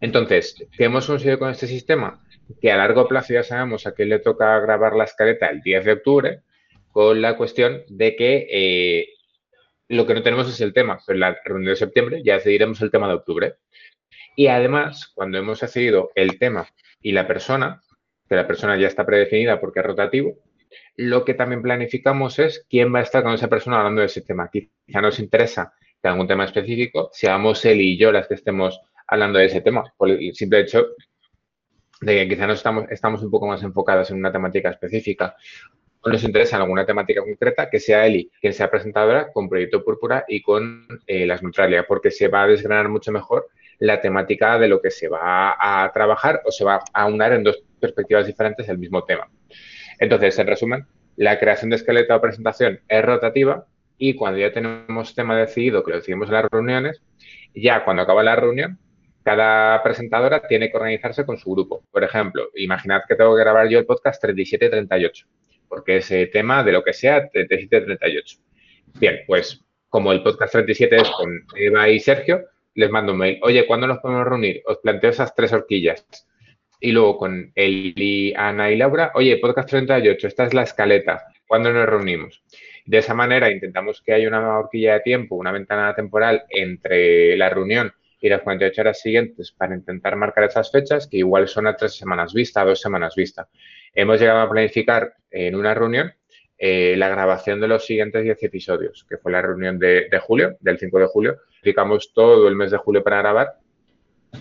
[0.00, 2.24] Entonces, ¿qué hemos conseguido con este sistema?
[2.58, 5.84] Que a largo plazo ya sabemos a quién le toca grabar la escaleta el 10
[5.84, 6.40] de octubre,
[6.90, 9.08] con la cuestión de que eh,
[9.88, 12.80] lo que no tenemos es el tema, pero en la reunión de septiembre ya decidiremos
[12.80, 13.56] el tema de octubre.
[14.36, 16.66] Y además, cuando hemos decidido el tema
[17.02, 17.82] y la persona,
[18.26, 20.38] que la persona ya está predefinida porque es rotativo,
[20.96, 24.22] lo que también planificamos es quién va a estar con esa persona hablando de ese
[24.22, 24.50] tema.
[24.50, 29.38] Quizá nos interesa que algún tema específico, seamos él y yo las que estemos hablando
[29.38, 30.86] de ese tema, por el simple hecho
[32.00, 35.34] de que quizá nos estamos, estamos un poco más enfocadas en una temática específica
[36.02, 39.82] o nos interesa en alguna temática concreta, que sea Eli quien sea presentadora con Proyecto
[39.84, 43.48] Púrpura y con eh, las Neutralia, porque se va a desgranar mucho mejor
[43.78, 47.44] la temática de lo que se va a trabajar o se va a unar en
[47.44, 49.28] dos perspectivas diferentes el mismo tema.
[49.98, 50.86] Entonces, en resumen,
[51.16, 53.66] la creación de esqueleto o presentación es rotativa
[53.98, 57.02] y cuando ya tenemos tema decidido, que lo decidimos en las reuniones,
[57.54, 58.78] ya cuando acaba la reunión,
[59.24, 61.82] cada presentadora tiene que organizarse con su grupo.
[61.90, 65.26] Por ejemplo, imaginad que tengo que grabar yo el podcast 3738,
[65.68, 68.38] porque ese tema de lo que sea 3738.
[69.00, 72.44] Bien, pues como el podcast 37 es con Eva y Sergio,
[72.74, 73.40] les mando un mail.
[73.42, 74.62] Oye, ¿cuándo nos podemos reunir?
[74.66, 76.06] Os planteo esas tres horquillas
[76.80, 81.72] y luego con Eli, Ana y Laura, oye, podcast 38, esta es la escaleta, ¿cuándo
[81.72, 82.42] nos reunimos?
[82.84, 87.48] De esa manera intentamos que haya una horquilla de tiempo, una ventana temporal entre la
[87.48, 91.76] reunión y las 48 horas siguientes para intentar marcar esas fechas, que igual son a
[91.76, 93.48] tres semanas vista, a dos semanas vista.
[93.94, 96.12] Hemos llegado a planificar en una reunión
[96.58, 100.78] eh, la grabación de los siguientes 10 episodios, que fue la reunión de, julio, del
[100.78, 101.36] 5 de julio.
[101.62, 103.54] Dedicamos todo el mes de julio para grabar,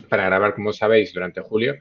[0.07, 1.75] para grabar, como sabéis, durante julio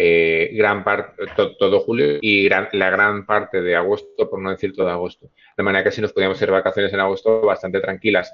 [0.00, 1.24] eh, gran parte,
[1.58, 5.30] todo julio y la gran parte de agosto, por no decir todo agosto.
[5.56, 8.32] De manera que si nos podíamos hacer vacaciones en agosto bastante tranquilas.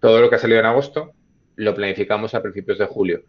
[0.00, 1.12] Todo lo que ha salido en agosto
[1.54, 3.22] lo planificamos a principios de julio.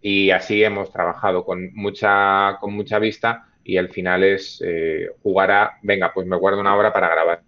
[0.00, 5.52] Y así hemos trabajado con mucha, con mucha vista y al final es eh, jugar
[5.52, 7.42] a, venga, pues me guardo una hora para grabar.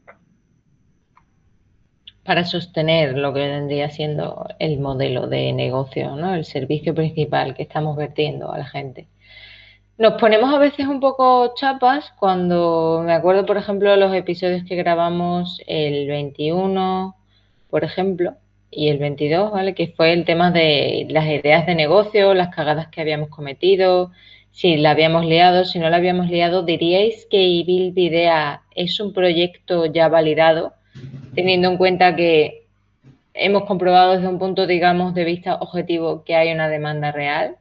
[2.22, 6.37] Para sostener lo que vendría siendo el modelo de negocio, ¿no?
[6.37, 9.09] el servicio principal que estamos vertiendo a la gente.
[9.97, 14.74] Nos ponemos a veces un poco chapas cuando me acuerdo, por ejemplo, los episodios que
[14.74, 17.14] grabamos el 21,
[17.70, 18.34] por ejemplo,
[18.72, 19.72] y el 22, ¿vale?
[19.74, 24.11] Que fue el tema de las ideas de negocio, las cagadas que habíamos cometido,
[24.51, 26.64] si la habíamos liado, si no la habíamos liado.
[26.64, 30.72] ¿Diríais que Build Idea es un proyecto ya validado,
[31.36, 32.66] teniendo en cuenta que
[33.32, 37.59] hemos comprobado desde un punto, digamos, de vista objetivo que hay una demanda real?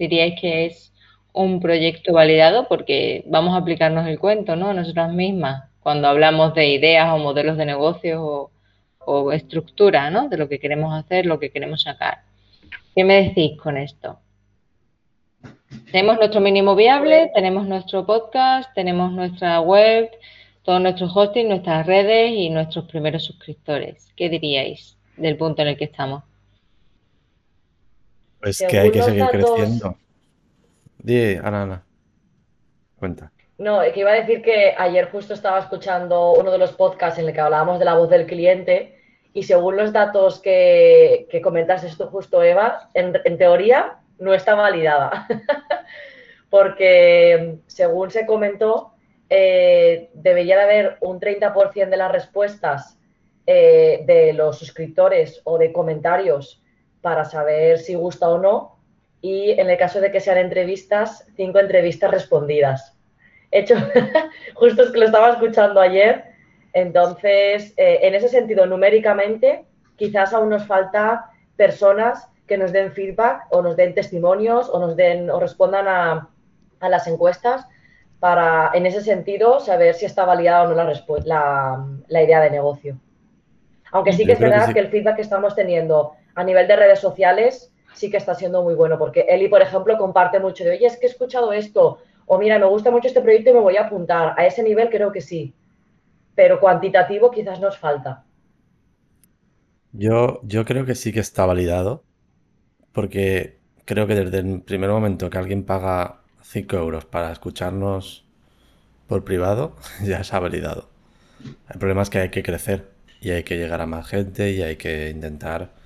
[0.00, 0.90] ¿Diríais que es
[1.32, 4.72] un proyecto validado porque vamos a aplicarnos el cuento, ¿no?
[4.72, 8.50] Nosotras mismas, cuando hablamos de ideas o modelos de negocios o,
[9.32, 10.28] estructura, ¿no?
[10.28, 12.18] De lo que queremos hacer, lo que queremos sacar.
[12.94, 14.20] ¿Qué me decís con esto?
[15.90, 20.10] Tenemos nuestro mínimo viable, tenemos nuestro podcast, tenemos nuestra web,
[20.62, 24.12] todo nuestro hosting, nuestras redes y nuestros primeros suscriptores.
[24.14, 26.22] ¿Qué diríais del punto en el que estamos?
[28.40, 29.96] Pues que hay que seguir creciendo.
[31.02, 31.84] Di, Ana, Ana.
[32.96, 33.32] Cuenta.
[33.58, 37.26] No, que iba a decir que ayer justo estaba escuchando uno de los podcasts en
[37.26, 38.98] el que hablábamos de la voz del cliente
[39.32, 45.28] y según los datos que, que comentaste esto justo, Eva, en, teoría no está validada.
[46.50, 48.94] Porque según se comentó,
[49.28, 52.98] eh, debería de haber un 30% de las respuestas
[53.46, 56.62] eh, de los suscriptores o de comentarios
[57.00, 58.79] para saber si gusta o no.
[59.22, 62.96] Y en el caso de que sean entrevistas, cinco entrevistas respondidas.
[63.50, 63.74] Hecho,
[64.54, 66.24] justo es que lo estaba escuchando ayer.
[66.72, 69.64] Entonces, eh, en ese sentido, numéricamente,
[69.96, 74.96] quizás aún nos falta personas que nos den feedback o nos den testimonios o nos
[74.96, 76.28] den o respondan a,
[76.80, 77.66] las encuestas
[78.18, 80.74] para, en ese sentido, saber si está validada o no
[81.24, 82.98] la, la, idea de negocio.
[83.92, 86.98] Aunque sí que es verdad que, el feedback que estamos teniendo a nivel de redes
[86.98, 90.86] sociales sí que está siendo muy bueno, porque Eli, por ejemplo, comparte mucho de, oye,
[90.86, 93.76] es que he escuchado esto, o mira, me gusta mucho este proyecto y me voy
[93.76, 94.34] a apuntar.
[94.38, 95.52] A ese nivel creo que sí,
[96.34, 98.24] pero cuantitativo quizás nos falta.
[99.92, 102.04] Yo, yo creo que sí que está validado,
[102.92, 108.24] porque creo que desde el primer momento que alguien paga 5 euros para escucharnos
[109.08, 110.88] por privado, ya se ha validado.
[111.70, 112.88] El problema es que hay que crecer
[113.20, 115.79] y hay que llegar a más gente y hay que intentar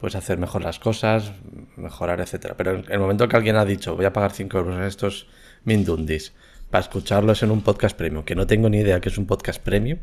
[0.00, 1.32] pues hacer mejor las cosas,
[1.76, 2.54] mejorar, etcétera.
[2.56, 5.26] Pero en el momento que alguien ha dicho voy a pagar 5 euros en estos
[5.64, 6.32] Mindundis
[6.70, 9.62] para escucharlos en un podcast premium, que no tengo ni idea que es un podcast
[9.62, 9.98] premium,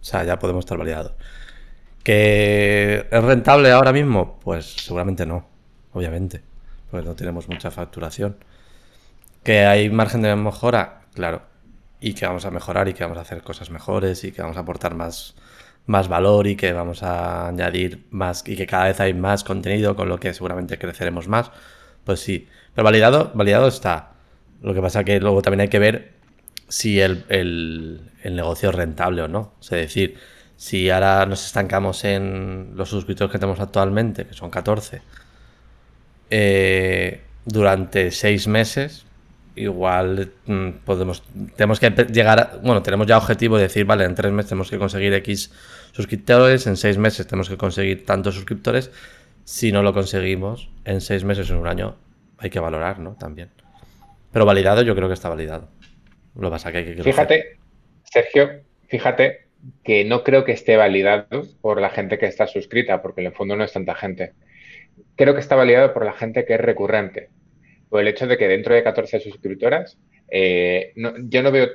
[0.00, 1.12] o sea, ya podemos estar validados.
[2.02, 4.38] ¿Que es rentable ahora mismo?
[4.40, 5.48] Pues seguramente no,
[5.92, 6.42] obviamente,
[6.90, 8.36] pues no tenemos mucha facturación.
[9.42, 11.02] ¿Que hay margen de mejora?
[11.14, 11.42] Claro.
[12.00, 14.56] Y que vamos a mejorar y que vamos a hacer cosas mejores y que vamos
[14.56, 15.34] a aportar más,
[15.86, 19.96] más valor y que vamos a añadir más y que cada vez hay más contenido
[19.96, 21.50] con lo que seguramente creceremos más.
[22.04, 24.12] Pues sí, pero validado, validado está.
[24.62, 26.12] Lo que pasa que luego también hay que ver
[26.68, 29.54] si el, el negocio es rentable o no.
[29.62, 30.18] Es decir,
[30.56, 35.02] si ahora nos estancamos en los suscriptores que tenemos actualmente, que son 14,
[36.30, 39.05] eh, durante seis meses,
[39.56, 41.22] igual mm, podemos,
[41.56, 44.70] tenemos que llegar, a, bueno, tenemos ya objetivo de decir, vale, en tres meses tenemos
[44.70, 45.50] que conseguir X
[45.92, 48.90] suscriptores, en seis meses tenemos que conseguir tantos suscriptores.
[49.44, 51.96] Si no lo conseguimos en seis meses en un año,
[52.38, 53.14] hay que valorar, ¿no?
[53.14, 53.50] También.
[54.32, 55.68] Pero validado, yo creo que está validado.
[56.34, 57.02] Lo pasa que hay que.
[57.02, 57.58] Fíjate,
[58.04, 59.46] Sergio, fíjate
[59.82, 63.32] que no creo que esté validado por la gente que está suscrita, porque en el
[63.32, 64.34] fondo no es tanta gente.
[65.16, 67.30] Creo que está validado por la gente que es recurrente.
[67.88, 71.68] Por el hecho de que dentro de 14 suscriptoras, eh, yo no veo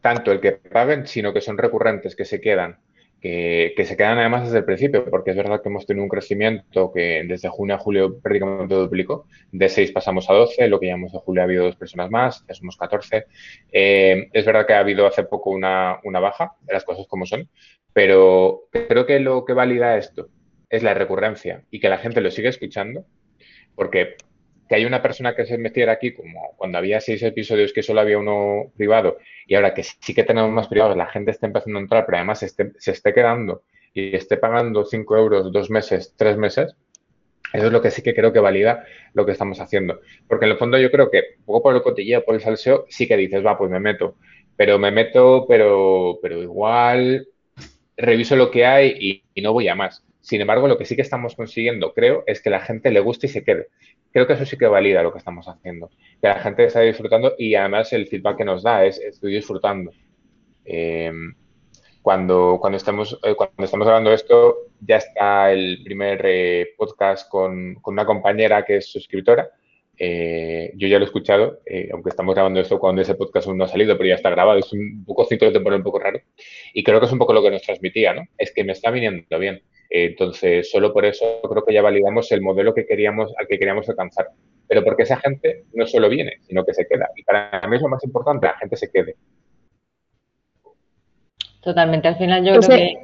[0.00, 2.78] tanto el que paguen, sino que son recurrentes, que se quedan
[3.22, 6.90] que, se quedan además desde el principio, porque es verdad que hemos tenido un crecimiento
[6.92, 9.26] que desde junio a julio prácticamente duplicó.
[9.52, 12.44] De 6 pasamos a 12, lo que llamamos de julio ha habido dos personas más,
[12.48, 13.26] ya somos 14.
[13.70, 17.24] Eh, es verdad que ha habido hace poco una, una baja, de las cosas como
[17.24, 17.48] son,
[17.92, 20.28] pero creo que lo que valida esto
[20.68, 23.04] es la recurrencia y que la gente lo sigue escuchando,
[23.76, 24.16] porque
[24.72, 28.00] que hay una persona que se metiera aquí, como cuando había seis episodios que solo
[28.00, 31.78] había uno privado, y ahora que sí que tenemos más privados, la gente está empezando
[31.78, 36.38] a entrar, pero además se esté, quedando y esté pagando 5 euros dos meses, tres
[36.38, 36.74] meses,
[37.52, 40.00] eso es lo que sí que creo que valida lo que estamos haciendo.
[40.26, 42.86] Porque en el fondo yo creo que, un poco por el cotilleo, por el salseo,
[42.88, 44.16] sí que dices, va, pues me meto.
[44.56, 47.28] Pero me meto, pero, pero igual
[47.94, 50.02] reviso lo que hay y no voy a más.
[50.22, 53.26] Sin embargo, lo que sí que estamos consiguiendo, creo, es que la gente le guste
[53.26, 53.66] y se quede.
[54.12, 55.90] Creo que eso sí que valida lo que estamos haciendo.
[56.20, 59.90] Que la gente está disfrutando y además el feedback que nos da es estoy disfrutando.
[60.64, 61.34] Em,
[62.02, 67.76] cuando, cuando, estamos, eh, cuando estamos hablando esto, ya está el primer eh, podcast con,
[67.84, 69.50] una compañera que es suscriptora.
[69.98, 71.60] Eh, yo ya lo he escuchado,
[71.92, 74.60] aunque estamos grabando esto cuando ese podcast aún no ha salido, pero ya está grabado.
[74.60, 76.20] Es un poco ciclo temporal un poco raro.
[76.72, 78.22] Y creo que es un poco lo que nos transmitía, ¿no?
[78.38, 79.62] Es que me está viniendo bien.
[79.94, 83.86] Entonces, solo por eso creo que ya validamos el modelo que queríamos, al que queríamos
[83.90, 84.28] alcanzar.
[84.66, 87.10] Pero porque esa gente no solo viene, sino que se queda.
[87.14, 89.16] Y para mí es lo más importante, la gente se quede.
[91.60, 92.08] Totalmente.
[92.08, 92.98] Al final yo creo que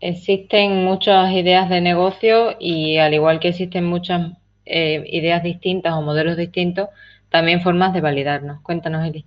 [0.00, 4.32] existen muchas ideas de negocio y al igual que existen muchas
[4.66, 6.88] eh, ideas distintas o modelos distintos,
[7.28, 8.60] también formas de validarnos.
[8.62, 9.24] Cuéntanos, Eli.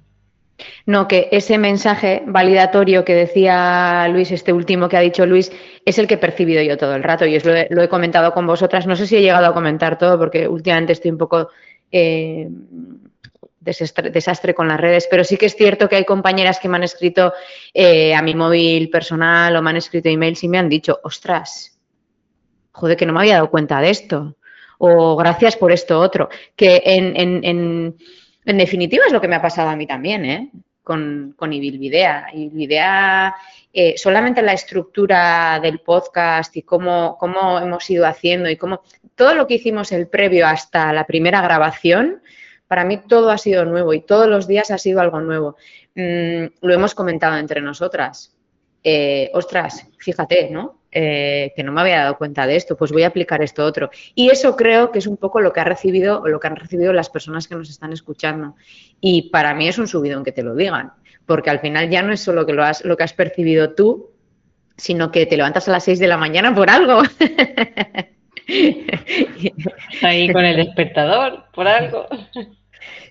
[0.86, 5.52] No, que ese mensaje validatorio que decía Luis, este último que ha dicho Luis,
[5.86, 8.48] es el que he percibido yo todo el rato y os lo he, comentado con
[8.48, 8.88] vosotras.
[8.88, 11.50] No sé si he llegado a comentar todo porque últimamente estoy un poco
[11.92, 12.50] eh,
[13.60, 16.84] desastre, con las redes, pero sí que es cierto que hay compañeras que me han
[16.84, 17.34] escrito
[17.74, 21.78] eh, a mi móvil personal o me han escrito emails y me han dicho, ostras,
[22.72, 24.38] joder, que no me había dado cuenta de esto
[24.80, 27.96] o gracias por esto otro, que en
[28.56, 30.52] definitiva es lo que me ha pasado a mí también, ¿eh?
[30.84, 32.28] Con, con Ibilvidea.
[32.34, 33.36] Ibilvidea
[33.74, 38.82] eh, solamente la estructura del podcast y cómo, cómo hemos ido haciendo y cómo
[39.16, 42.22] todo lo que hicimos el previo hasta la primera grabación,
[42.68, 45.58] para mí todo ha sido nuevo y todos los días ha sido algo nuevo.
[45.96, 48.38] Mm, lo hemos comentado entre nosotras.
[48.84, 50.77] Eh, ostras, fíjate, ¿no?
[51.00, 53.92] Eh, que no me había dado cuenta de esto, pues voy a aplicar esto otro.
[54.16, 56.56] Y eso creo que es un poco lo que ha recibido o lo que han
[56.56, 58.56] recibido las personas que nos están escuchando.
[59.00, 60.94] Y para mí es un subidón que te lo digan,
[61.28, 64.10] porque al final ya no es solo que lo, has, lo que has percibido tú,
[64.76, 67.04] sino que te levantas a las 6 de la mañana por algo.
[70.02, 72.08] Ahí con el despertador, por algo.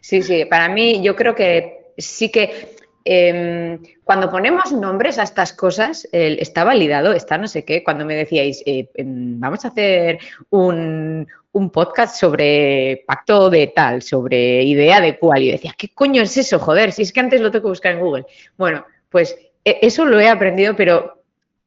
[0.00, 2.74] Sí, sí, para mí yo creo que sí que
[3.08, 7.84] Em, cuando ponemos nombres a estas cosas, está validado, está no sé qué.
[7.84, 10.18] Cuando me decíais, eh, em, vamos a hacer
[10.50, 11.28] un,
[11.72, 16.58] podcast sobre pacto de tal, sobre idea de cual, y decía, ¿qué coño es eso?
[16.58, 18.26] Joder, si es que antes lo tengo que buscar en Google.
[18.58, 21.22] Bueno, pues e, eso lo he aprendido, pero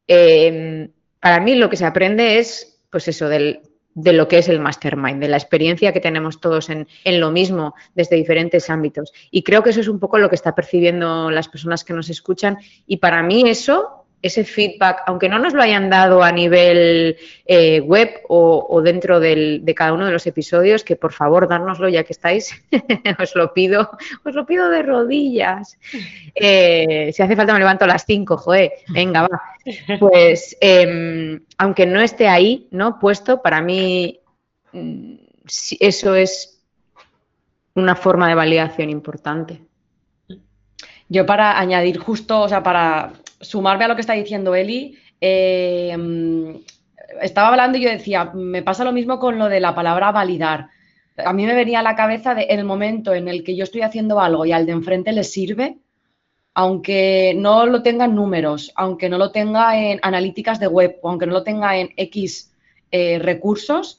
[0.08, 3.62] em, para mí lo que se aprende es, pues eso, del,
[4.02, 7.32] de lo que es el mastermind, de la experiencia que tenemos todos en, en, lo
[7.32, 9.12] mismo desde diferentes ámbitos.
[9.30, 12.10] Y creo que eso es un poco lo que está percibiendo las personas que nos
[12.10, 12.58] escuchan.
[12.88, 17.80] Y para mí eso ese feedback, aunque no nos lo hayan dado a nivel eh,
[17.80, 22.14] web o, dentro de cada uno de los episodios, que por favor dárnoslo ya que
[22.14, 22.54] estáis,
[23.20, 23.90] os lo pido,
[24.26, 25.78] os lo pido de rodillas.
[26.36, 29.42] Eh, si hace falta me levanto a las 5, joder, venga, va.
[30.00, 33.00] Pues em, aunque no esté ahí, ¿no?
[33.00, 34.20] Puesto, para mí
[34.74, 35.14] mm,
[35.80, 36.62] eso es
[37.76, 39.62] una forma de validación importante.
[41.08, 45.96] Yo para añadir justo, o sea, para sumarme a lo que está diciendo Eli, eh,
[47.22, 50.70] estaba hablando y yo decía, me pasa lo mismo con lo de la palabra validar.
[51.18, 53.82] A mí me venía a la cabeza de, el momento en el que yo estoy
[53.82, 55.78] haciendo algo y al de enfrente le sirve,
[56.54, 61.26] aunque no lo tenga en números, aunque no lo tenga en analíticas de web aunque
[61.26, 62.54] no lo tenga en X
[62.92, 63.99] eh, recursos,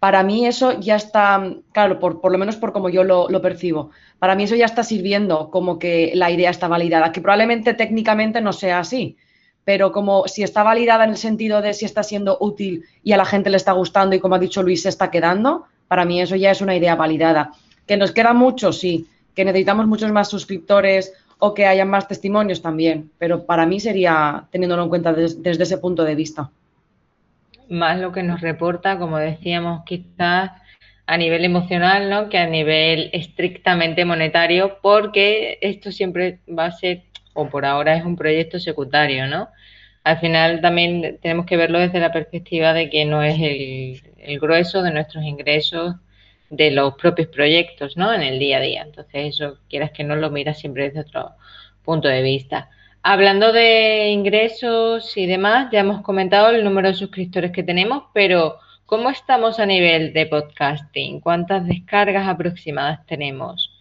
[0.00, 4.34] para mí eso ya está, claro, por, lo menos por como yo lo, percibo, para
[4.34, 8.54] mí eso ya está sirviendo como que la idea está validada, que probablemente técnicamente no
[8.54, 9.18] sea así,
[9.62, 13.18] pero como si está validada en el sentido de si está siendo útil y a
[13.18, 16.22] la gente le está gustando y como ha dicho Luis se está quedando, para mí
[16.22, 17.52] eso ya es una idea validada.
[17.86, 22.62] Que nos queda mucho, sí, que necesitamos muchos más suscriptores o que haya más testimonios
[22.62, 26.50] también, pero para mí sería teniéndolo en cuenta desde ese punto de vista
[27.70, 30.50] más lo que nos reporta, como decíamos, quizás
[31.06, 32.28] a nivel emocional, ¿no?
[32.28, 37.04] Que a nivel estrictamente monetario, porque esto siempre va a ser,
[37.34, 39.48] o por ahora es un proyecto secundario, ¿no?
[40.04, 44.38] Al final también tenemos que verlo desde la perspectiva de que no es el, el
[44.40, 45.96] grueso de nuestros ingresos
[46.50, 48.12] de los propios proyectos, ¿no?
[48.12, 48.82] En el día a día.
[48.82, 51.32] Entonces, eso, quieras que no lo miras siempre desde otro
[51.84, 52.70] punto de vista.
[53.02, 58.58] Hablando de ingresos y demás, ya hemos comentado el número de suscriptores que tenemos, pero
[58.84, 61.20] ¿cómo estamos a nivel de podcasting?
[61.20, 63.72] ¿Cuántas descargas aproximadas tenemos?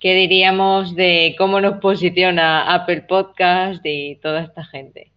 [0.00, 5.10] ¿Qué diríamos de cómo nos posiciona Apple Podcast y toda esta gente?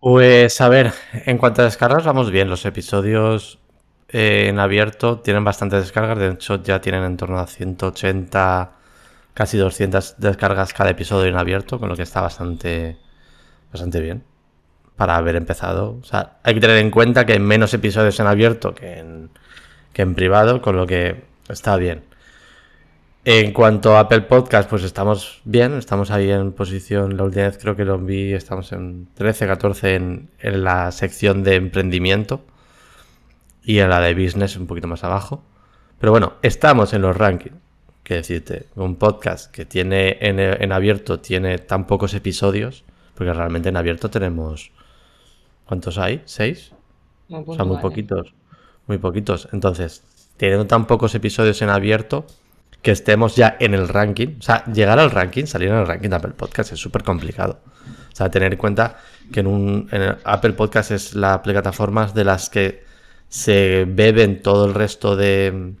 [0.00, 0.92] Pues a ver,
[1.26, 2.50] en cuanto a descargas vamos bien.
[2.50, 3.60] Los episodios
[4.08, 6.18] eh, en abierto tienen bastantes descargas.
[6.18, 8.83] De hecho ya tienen en torno a 180
[9.34, 12.96] casi 200 descargas cada episodio en abierto, con lo que está bastante,
[13.72, 14.22] bastante bien
[14.96, 15.98] para haber empezado.
[16.00, 19.30] O sea, hay que tener en cuenta que hay menos episodios en abierto que en,
[19.92, 22.04] que en privado, con lo que está bien.
[23.24, 27.58] En cuanto a Apple Podcast, pues estamos bien, estamos ahí en posición, la última vez
[27.58, 32.44] creo que lo vi, estamos en 13, 14 en, en la sección de emprendimiento
[33.62, 35.42] y en la de business un poquito más abajo.
[35.98, 37.63] Pero bueno, estamos en los rankings
[38.04, 42.84] que decirte, un podcast que tiene en, abierto tiene tan pocos episodios,
[43.14, 44.70] porque realmente en abierto tenemos...
[45.66, 46.22] ¿Cuántos hay?
[46.26, 46.72] ¿Seis?
[47.30, 48.34] o sea, muy poquitos.
[48.86, 49.48] Muy poquitos.
[49.52, 50.04] Entonces,
[50.36, 52.26] teniendo tan pocos episodios en abierto,
[52.82, 54.36] que estemos ya en el ranking.
[54.38, 57.60] O sea, llegar al ranking, salir en el ranking de Apple Podcast es súper complicado.
[58.12, 58.98] O sea, tener en cuenta
[59.32, 62.84] que en un en Apple Podcast es la plataforma de las que
[63.28, 65.72] se beben todo el resto de,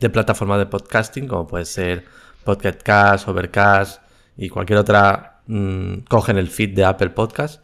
[0.00, 2.04] de plataformas de podcasting, como puede ser
[2.44, 4.02] Podcast Cast, Overcast
[4.36, 7.62] y cualquier otra, mm, cogen el feed de Apple Podcast.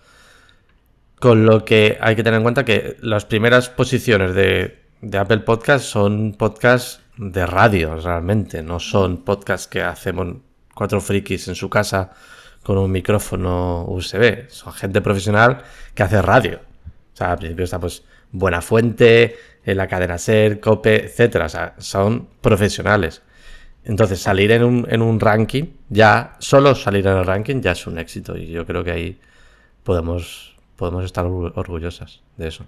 [1.18, 5.38] Con lo que hay que tener en cuenta que las primeras posiciones de, de Apple
[5.38, 10.36] Podcast son podcasts de radio, realmente, no son podcasts que hacemos
[10.74, 12.10] cuatro frikis en su casa
[12.62, 14.48] con un micrófono USB.
[14.48, 15.62] Son gente profesional
[15.94, 16.60] que hace radio.
[17.12, 21.46] O sea, al principio está pues Buena Fuente, en la cadena SER, COPE, etcétera.
[21.46, 23.22] O sea, son profesionales.
[23.84, 27.86] Entonces, salir en un, en un ranking, ya, solo salir en el ranking ya es
[27.86, 28.36] un éxito.
[28.36, 29.20] Y yo creo que ahí
[29.82, 32.64] podemos, podemos estar orgullosas de eso.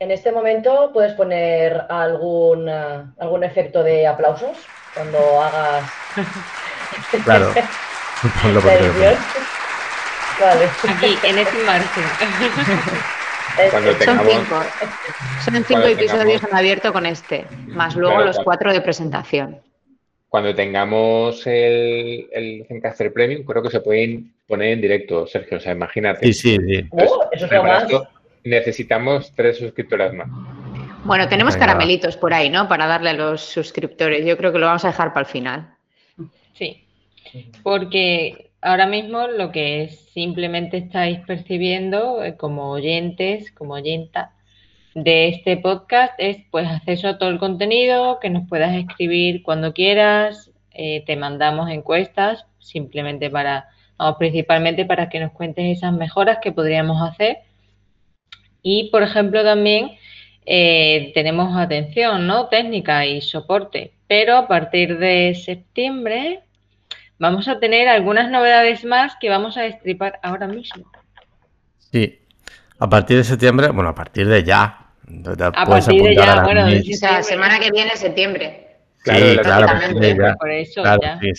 [0.00, 4.56] En este momento puedes poner algún, eh, algún efecto de aplausos
[4.94, 5.90] cuando hagas.
[7.24, 7.52] Claro.
[8.42, 8.70] Ponlo por
[10.40, 10.68] Vale.
[10.88, 12.04] Aquí, en este margen.
[13.70, 14.62] Cuando Son tengamos, cinco.
[15.44, 18.44] Son cinco Cuando episodios tengamos- en abierto con este, más luego Claro, los claro.
[18.44, 19.60] cuatro de presentación.
[20.28, 25.58] cuando tengamos el, el Zencaster Premium, creo que se pueden poner en directo, Sergio.
[25.58, 26.26] O sea, imagínate.
[26.26, 26.88] Sí, sí, sí.
[26.90, 27.86] Oh, eso más.
[28.42, 30.26] necesitamos tres suscriptoras más.
[31.04, 31.66] Bueno, tenemos Venga.
[31.66, 32.66] caramelitos por ahí, ¿no?
[32.68, 34.26] Para darle a los suscriptores.
[34.26, 35.74] Yo creo que lo vamos a dejar para el final.
[36.54, 36.84] Sí,
[37.62, 44.32] porque ahora mismo lo que simplemente estáis percibiendo eh, como oyentes, como oyenta
[44.94, 49.74] de este podcast es pues acceso a todo el contenido, que nos puedas escribir cuando
[49.74, 56.38] quieras, eh, te mandamos encuestas simplemente para, vamos, principalmente para que nos cuentes esas mejoras
[56.40, 57.38] que podríamos hacer.
[58.62, 59.90] Y por ejemplo también
[60.46, 62.48] eh, tenemos atención, ¿no?
[62.48, 66.44] Técnica y soporte, pero a partir de septiembre
[67.18, 70.84] vamos a tener algunas novedades más que vamos a destripar ahora mismo.
[71.78, 72.18] Sí.
[72.78, 74.80] A partir de septiembre, bueno, a partir de ya.
[75.54, 78.78] A partir de ya, a la bueno, O sea, semana que viene, septiembre.
[79.02, 79.66] Claro, Sí, la- claro,
[80.00, 80.34] ya.
[80.34, 81.30] Por eso Claro, ya, sí.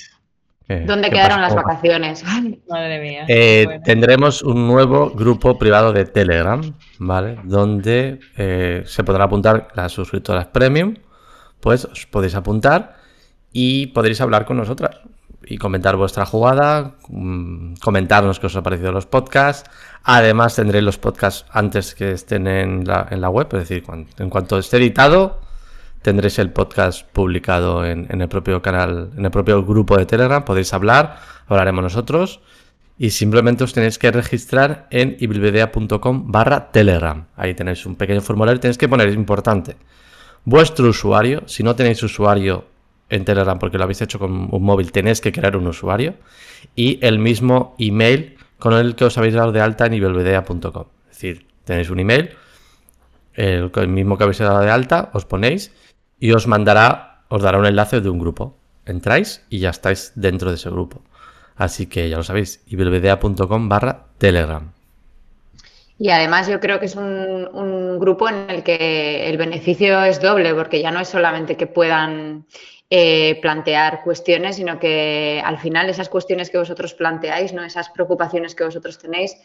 [0.68, 2.24] Eh, ¿Dónde ¿qué quedaron las vacaciones?
[2.26, 3.26] Ay, madre mía.
[3.28, 3.84] Eh, Bueno.
[3.86, 6.62] Tendremos un nuevo grupo privado de Telegram,
[6.98, 7.38] ¿vale?
[7.44, 10.96] Donde eh, se podrán apuntar las suscriptoras premium.
[11.60, 12.96] Pues os podéis apuntar
[13.52, 14.98] y podréis hablar con nosotras
[15.48, 19.70] y comentar vuestra jugada, mm, comentarnos qué os ha parecido los podcasts.
[20.04, 23.84] Además, tendréis los podcasts antes que estén en la, en la web, es decir,
[24.18, 25.42] en cuanto esté editado,
[26.06, 30.46] tendréis el podcast publicado en, el propio canal, en el propio grupo de Telegram.
[30.46, 31.18] Podéis hablar,
[31.48, 32.42] hablaremos nosotros.
[32.98, 37.26] Y simplemente os tenéis que registrar en ibilvedea.com barra Telegram.
[37.36, 38.60] Ahí tenéis un pequeño formulario.
[38.60, 39.78] Tenéis que poner, es importante,
[40.46, 41.42] vuestro usuario.
[41.48, 42.66] Si no tenéis usuario
[43.16, 46.16] en Telegram porque lo habéis hecho con un móvil, tenéis que crear un usuario.
[46.76, 50.86] Y el mismo email con el que os habéis dado de alta en ibilvedea.com.
[51.10, 52.32] Es decir, tenéis un email,
[53.34, 55.72] el, mismo que habéis dado de alta, os ponéis
[56.20, 58.58] y os mandará, os dará un enlace de un grupo.
[58.86, 61.02] Entráis y ya estáis dentro de ese grupo.
[61.56, 64.72] Así que ya lo sabéis, ibilvedea.com barra Telegram.
[65.98, 70.22] Y además yo creo que es un, un grupo en el que el beneficio es
[70.22, 72.46] doble, porque ya no es solamente que puedan
[72.90, 77.64] eh, plantear cuestiones, sino que al final esas cuestiones que vosotros planteáis, ¿no?
[77.64, 79.36] esas preocupaciones que vosotros tenéis,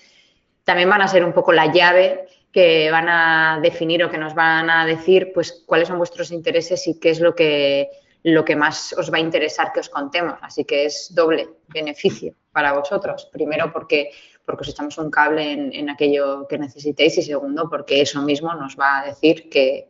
[0.65, 4.35] también van a ser un poco la llave que van a definir o que nos
[4.35, 7.89] van a decir pues cuáles son vuestros intereses y qué es lo que,
[8.25, 10.39] lo que más os va a interesar que os contemos.
[10.43, 13.31] Así que es doble beneficio para vosotros.
[13.33, 14.11] Primero porque,
[14.45, 18.53] porque os echamos un cable en, en aquello que necesitéis y segundo porque eso mismo
[18.55, 19.89] nos va a decir que,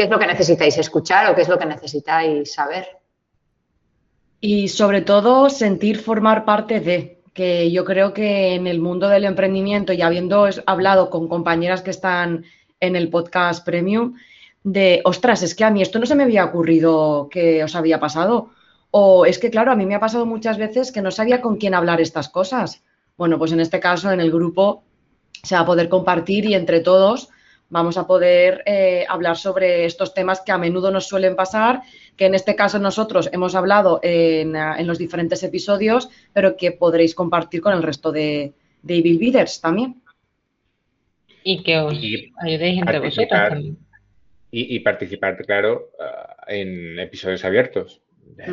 [0.00, 2.88] qué es lo que necesitáis escuchar o qué es lo que necesitáis saber.
[4.40, 9.26] Y sobre todo sentir formar parte de, que yo creo que en el mundo del
[9.26, 12.46] emprendimiento y habiendo hablado con compañeras que están
[12.80, 14.14] en el podcast premium,
[14.64, 18.00] de, ostras, es que a mí esto no se me había ocurrido que os había
[18.00, 18.48] pasado.
[18.90, 21.58] O es que, claro, a mí me ha pasado muchas veces que no sabía con
[21.58, 22.82] quién hablar estas cosas.
[23.18, 24.82] Bueno, pues en este caso, en el grupo,
[25.42, 27.28] se va a poder compartir y entre todos
[27.70, 31.82] vamos a poder eh, hablar sobre estos temas que a menudo nos suelen pasar,
[32.16, 36.72] que en este caso nosotros hemos hablado en, ah, en los diferentes episodios, pero que
[36.72, 38.52] podréis compartir con el resto de,
[38.82, 40.02] de Evil Bidders también.
[41.42, 43.78] Y que os Y ayudéis entre vosotros también.
[44.50, 48.00] y, y participar, claro, ah, en episodios abiertos.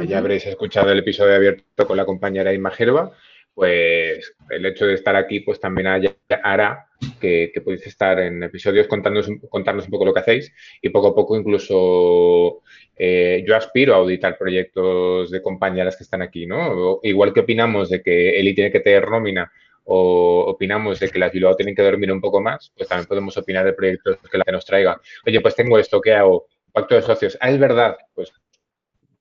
[0.07, 3.11] Ya- habréis escuchado el episodio abierto con la compañera Inma Gerba,
[3.57, 6.89] pues el hecho de estar aquí pues también haya- hará
[7.19, 11.15] que, podéis estar en episodios contándonos, contarnos un poco lo que hacéis y poco a
[11.15, 12.61] poco incluso
[12.95, 16.99] eh, yo aspiro a auditar proyectos de compañeras que están aquí, ¿no?
[17.01, 19.51] Igual que opinamos de que Eli tiene que tener nómina
[19.85, 23.35] o opinamos de que las Bilbao tienen que dormir un poco más, pues también podemos
[23.37, 25.01] opinar de proyectos que la que nos traiga.
[25.25, 26.45] Oye, pues tengo esto, ¿qué hago?
[26.71, 27.35] Pacto de socios.
[27.41, 27.97] Ah, es verdad.
[28.13, 28.31] Pues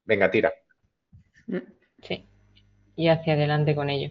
[0.05, 0.53] venga, tira.
[2.03, 2.27] Sí,
[2.97, 4.11] y hacia adelante con ello.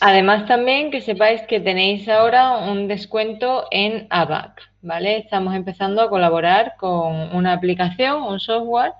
[0.00, 5.16] Además también que sepáis que tenéis ahora un descuento en ABAC, ¿vale?
[5.16, 8.92] Estamos empezando a colaborar con una aplicación, un software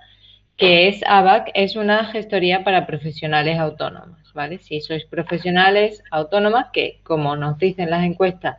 [0.57, 4.57] que es ABAC, es una gestoría para profesionales autónomos, ¿vale?
[4.59, 8.57] Si sois profesionales autónomas, que como nos dicen las encuestas,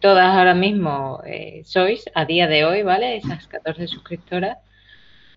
[0.00, 3.16] todas ahora mismo eh, sois a día de hoy, ¿vale?
[3.16, 4.58] Esas 14 suscriptoras,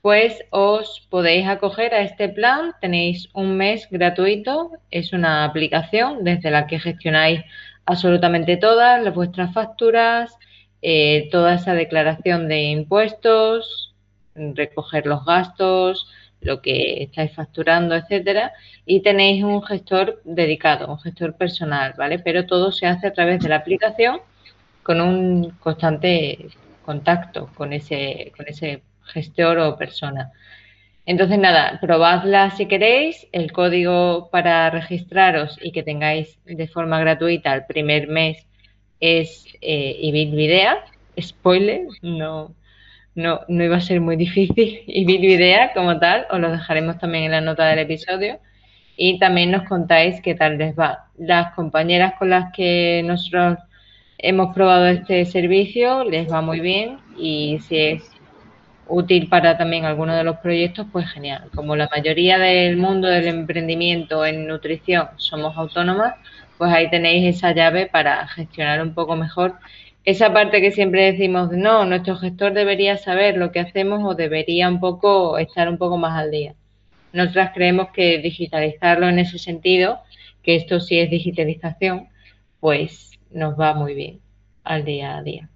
[0.02, 2.74] pues os podéis acoger a este plan.
[2.82, 4.72] Tenéis un mes gratuito.
[4.90, 7.42] Es una aplicación desde la que gestionáis
[7.86, 10.36] absolutamente todas vuestras facturas,
[10.82, 13.94] eh, toda esa declaración de impuestos,
[14.36, 16.08] recoger los gastos,
[16.42, 18.54] lo que estáis facturando, etcétera,
[18.86, 22.20] y tenéis un gestor dedicado, un gestor personal, ¿vale?
[22.20, 24.22] Pero todo se hace a través de la aplicación
[24.84, 26.50] con un constante
[26.84, 30.32] contacto con ese, con ese gestor o persona.
[31.06, 33.28] Entonces, nada, probadla si queréis.
[33.32, 38.46] El código para registraros y que tengáis de forma gratuita el primer mes
[39.00, 40.14] es eh.
[41.20, 42.56] Spoiler, no,
[43.16, 44.84] no, no iba a ser muy difícil.
[44.88, 48.40] Ibilvidea como tal, os lo dejaremos también en la nota del episodio.
[48.96, 51.10] Y también nos contáis qué tal les va.
[51.18, 53.58] Las compañeras con las que nosotros
[54.20, 58.11] hemos probado este servicio les va muy bien y si es
[58.92, 61.50] útil para también alguno de los proyectos, pues genial.
[61.56, 66.16] Como la mayoría del mundo del emprendimiento en nutrición somos autónomas,
[66.58, 69.56] pues ahí tenéis esa llave para gestionar un poco mejor
[70.04, 74.68] esa parte que siempre decimos, no, nuestro gestor debería saber lo que hacemos o debería
[74.68, 76.56] un poco estar un poco más al día.
[77.14, 80.00] Nosotras creemos que digitalizarlo en ese sentido,
[80.42, 82.10] que esto sí es digitalización,
[82.60, 84.20] pues nos va muy bien
[84.64, 85.50] al día a día.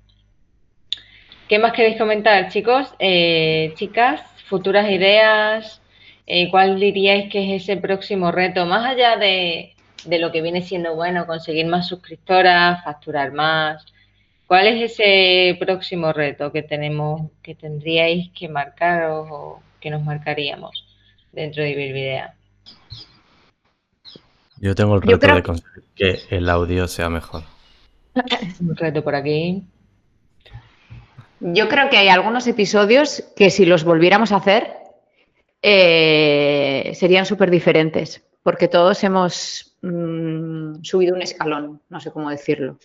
[1.48, 2.92] ¿Qué más queréis comentar, chicos?
[2.98, 5.80] Eh, chicas, futuras ideas,
[6.26, 8.66] eh, ¿cuál diríais que es ese próximo reto?
[8.66, 9.76] Más allá de,
[10.06, 13.86] de, lo que viene siendo bueno, conseguir más suscriptoras, facturar más,
[14.48, 20.84] ¿cuál es ese próximo reto que tenemos, que tendríais que marcaros o que nos marcaríamos
[21.32, 22.34] dentro de Ibervidea?
[24.58, 27.44] Yo tengo el reto de conseguir que el audio sea mejor.
[28.60, 29.64] Un reto por aquí.
[31.54, 34.78] Yo creo que hay algunos episodios que si los volviéramos a hacer
[35.62, 42.80] eh, serían súper diferentes, porque todos hemos mm, subido un escalón, no sé cómo decirlo.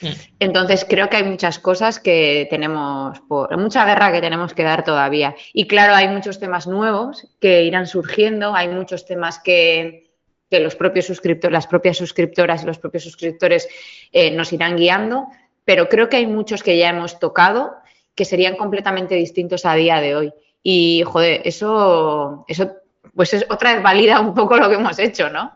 [0.00, 0.06] Mm.
[0.38, 4.84] Entonces creo que hay muchas cosas que tenemos, por, mucha guerra que tenemos que dar
[4.84, 5.34] todavía.
[5.52, 10.02] Y claro, hay muchos temas nuevos que irán surgiendo, hay muchos temas que,
[10.50, 13.66] los propios suscriptores, las propias suscriptoras y los propios suscriptores
[14.12, 15.26] eh, nos irán guiando,
[15.64, 17.74] pero creo que hay muchos que ya hemos tocado
[18.14, 20.32] que serían completamente distintos a día de hoy.
[20.62, 22.72] Y, joder, eso, eso
[23.14, 25.52] pues es otra vez valida un poco lo que hemos hecho, ¿no?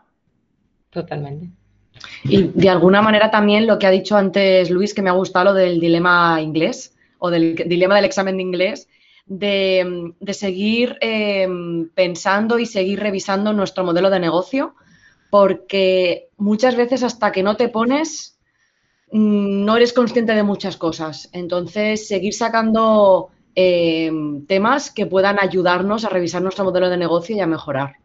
[0.89, 1.49] Totalmente.
[2.23, 5.45] Y de alguna manera también lo que ha dicho antes Luis, que me ha gustado
[5.45, 8.87] lo del dilema inglés o del dilema del examen de inglés,
[9.25, 14.75] de, seguir em, pensando y seguir revisando nuestro modelo de negocio,
[15.29, 18.38] porque muchas veces hasta que no te pones
[19.11, 21.29] no eres consciente de muchas cosas.
[21.33, 24.11] Entonces, seguir sacando eh,
[24.47, 27.95] temas que puedan ayudarnos a revisar nuestro modelo de negocio y a mejorar.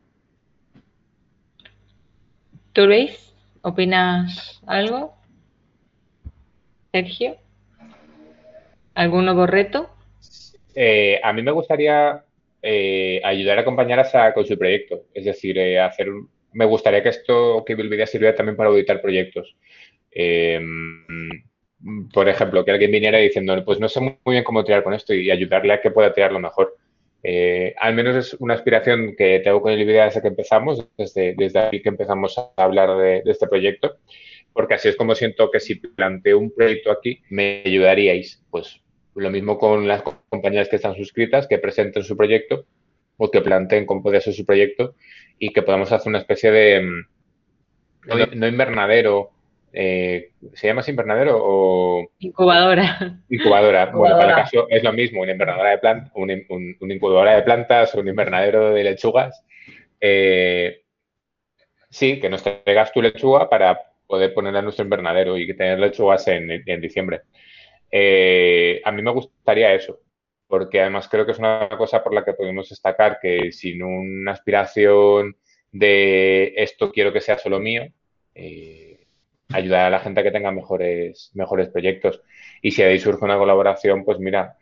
[2.73, 5.15] ¿Tú, Luis, opinas algo?
[6.91, 7.37] Sergio,
[8.95, 9.91] ¿algún nuevo reto?
[10.75, 12.25] Eh, a mí me gustaría
[12.63, 15.05] eh, ayudar a compañeras con su proyecto.
[15.13, 16.09] Es decir, hacer
[16.55, 19.55] me gustaría que esto que Bilvidea sirviera también para auditar proyectos.
[20.15, 21.05] Em,
[22.12, 25.12] por ejemplo, que alguien viniera diciendo, pues no sé muy bien cómo tirar con esto
[25.12, 26.77] y ayudarle a que pueda tirarlo mejor.
[27.23, 31.35] Eh, al menos es una aspiración que tengo con el idea desde que empezamos, desde,
[31.37, 33.97] desde aquí que empezamos a hablar de, este proyecto,
[34.53, 38.43] porque así es como siento que si planteo un proyecto aquí, me ayudaríais.
[38.51, 38.81] Pues
[39.15, 42.67] lo mismo con las compañías que están suscritas, que presenten su proyecto
[43.17, 44.95] o que planteen cómo puede ser su proyecto
[45.39, 47.07] y que podamos hacer una especie de, mm,
[48.39, 49.34] no invernadero,
[49.77, 52.07] eh, ¿Se llama invernadero o...?
[52.20, 53.18] Incubadora.
[53.29, 53.87] Incubadora.
[53.93, 56.31] Bueno, para el caso es lo mismo, una invernadora de plantas, un,
[56.93, 59.45] incubadora de plantas o un invernadero de lechugas.
[60.01, 60.83] Eh,
[61.91, 66.29] sí, que nos traigas tu lechuga para poder ponerla en nuestro invernadero y tener lechugas
[66.29, 67.22] en, diciembre.
[67.91, 69.99] Eh, a mí me gustaría eso,
[70.47, 74.33] porque además creo que es una cosa por la que podemos destacar que sin una
[74.33, 75.37] aspiración
[75.72, 77.89] de esto quiero que sea solo mío,
[79.51, 82.21] ayudar a la gente a que tenga mejores, mejores proyectos.
[82.63, 84.57] Y si ahí surge una colaboración, pues mira,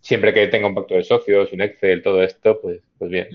[0.00, 3.28] siempre que tenga un pacto de socios, un Excel, todo esto, pues, pues bien.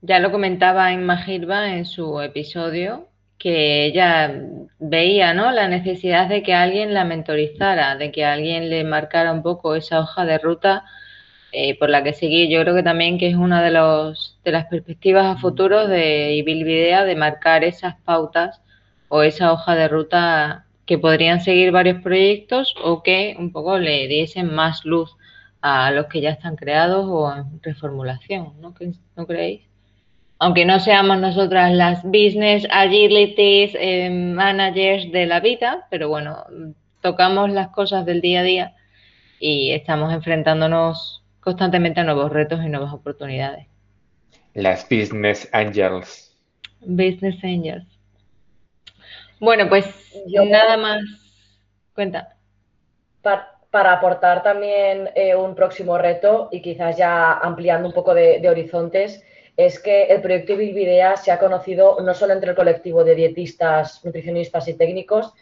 [0.00, 4.42] Ya lo comentaba en Magirba en su episodio, que ella
[4.78, 5.50] veía ¿no?
[5.50, 10.00] la necesidad de que alguien la mentorizara, de que alguien le marcara un poco esa
[10.00, 10.84] hoja de ruta
[11.52, 12.48] eh, por la que seguir.
[12.48, 16.32] Yo creo que también que es una de, los, de las perspectivas a futuro de
[16.34, 18.60] Ibilvidea de marcar esas pautas
[19.14, 24.08] o esa hoja de ruta que podrían seguir varios proyectos o que un poco le
[24.08, 25.16] diesen más luz
[25.60, 28.74] a los que ya están creados o en reformulación, ¿no,
[29.14, 29.60] ¿No creéis?
[30.40, 36.44] Aunque no seamos nosotras las business agilities eh, managers de la vida, pero bueno,
[37.00, 38.74] tocamos las cosas del día a día
[39.38, 43.68] y estamos enfrentándonos constantemente a nuevos retos y nuevas oportunidades.
[44.54, 46.36] Las business angels.
[46.80, 47.93] Business angels.
[49.44, 49.84] Bueno, pues
[50.26, 51.02] nada más.
[51.94, 52.36] Cuenta.
[53.20, 59.22] Para, aportar también eh, un próximo reto y quizás ya ampliando un poco de, horizontes,
[59.56, 64.02] es que el proyecto Bilvidea se ha conocido no solo entre el colectivo de dietistas,
[64.04, 65.34] nutricionistas y técnicos,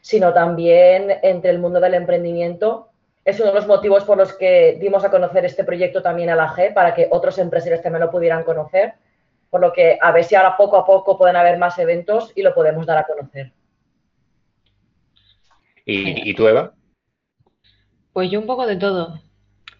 [0.00, 2.88] sino también entre el mundo del emprendimiento.
[3.24, 6.36] Es uno de los motivos por los que dimos a conocer este proyecto también a
[6.36, 8.94] la G, para que otros empresarios también lo pudieran conocer
[9.54, 12.42] por lo que a ver si ahora poco a poco pueden haber más eventos y
[12.42, 13.52] lo podemos dar a conocer.
[15.86, 16.72] ¿Y, tú, Eva?
[18.12, 19.20] Pues yo un poco de todo.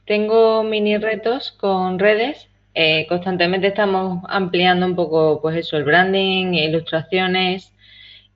[0.07, 2.49] Tengo mini retos con redes.
[2.72, 7.75] Eh, constantemente estamos ampliando un poco, pues eso, el branding, ilustraciones.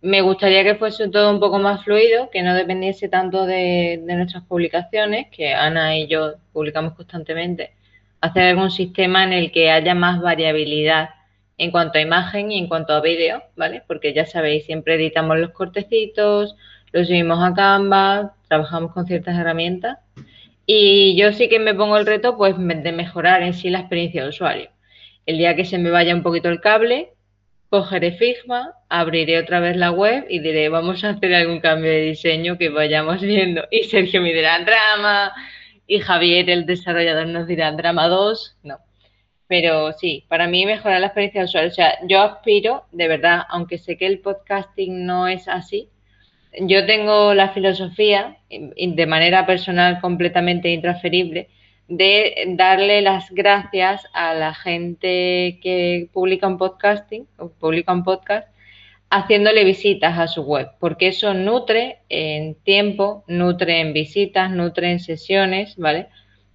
[0.01, 4.15] Me gustaría que fuese todo un poco más fluido, que no dependiese tanto de, de
[4.17, 7.75] nuestras publicaciones, que Ana y yo publicamos constantemente.
[8.21, 11.11] Hacer algún sistema en el que haya más variabilidad
[11.59, 13.83] en cuanto a imagen y en cuanto a vídeo, ¿vale?
[13.87, 16.57] Porque ya sabéis, siempre editamos los cortecitos,
[16.93, 19.99] los subimos a Canva, trabajamos con ciertas herramientas.
[20.67, 24.23] Y yo sí que me pongo el reto pues de mejorar en sí la experiencia
[24.23, 24.71] de usuario.
[25.27, 27.11] El día que se me vaya un poquito el cable,
[27.69, 32.03] cogeré Figma, abriré otra vez la web y diré, vamos a hacer algún cambio de
[32.03, 33.65] diseño que vayamos viendo.
[33.71, 35.33] Y Sergio me dirá drama,
[35.91, 38.59] y Javier, el desarrollador, nos dirá drama 2.
[38.63, 38.79] No,
[39.49, 41.71] pero sí, para mí mejorar la experiencia usuario.
[41.71, 45.89] O sea, yo aspiro, de verdad, aunque sé que el podcasting no es así,
[46.61, 51.49] yo tengo la filosofía, de manera personal completamente intransferible,
[51.89, 58.49] de darle las gracias a la gente que publica un podcasting o publica un podcast
[59.11, 65.01] haciéndole visitas a su web, porque eso nutre en tiempo, nutre en visitas, nutre en
[65.01, 66.09] sesiones, ¿vale?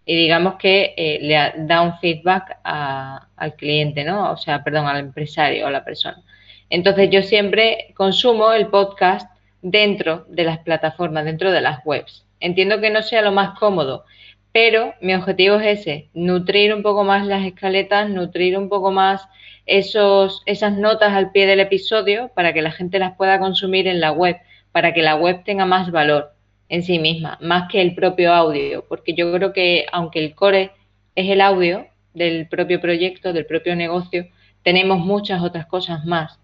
[0.05, 4.31] Y digamos que eh, le da un feedback al cliente, ¿no?
[4.31, 6.21] O sea, perdón, al empresario o a la persona.
[6.69, 9.29] Entonces yo siempre consumo el podcast
[9.61, 12.25] dentro de las plataformas, dentro de las webs.
[12.39, 14.03] Entiendo que no sea lo más cómodo,
[14.51, 19.27] pero mi objetivo es ese, nutrir un poco más las escaletas, nutrir un poco más
[19.65, 24.01] esos, esas notas al pie del episodio para que la gente las pueda consumir en
[24.01, 24.37] la web,
[24.73, 26.32] para que la web tenga más valor
[26.73, 30.71] en sí misma, más que el propio audio, porque yo creo que aunque el core
[31.13, 34.25] es el audio del propio proyecto, del propio negocio,
[34.63, 36.39] tenemos muchas otras cosas más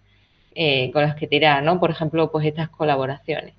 [0.54, 1.80] eh, con las que tirar, ¿no?
[1.80, 3.56] Por ejemplo, pues estas colaboraciones.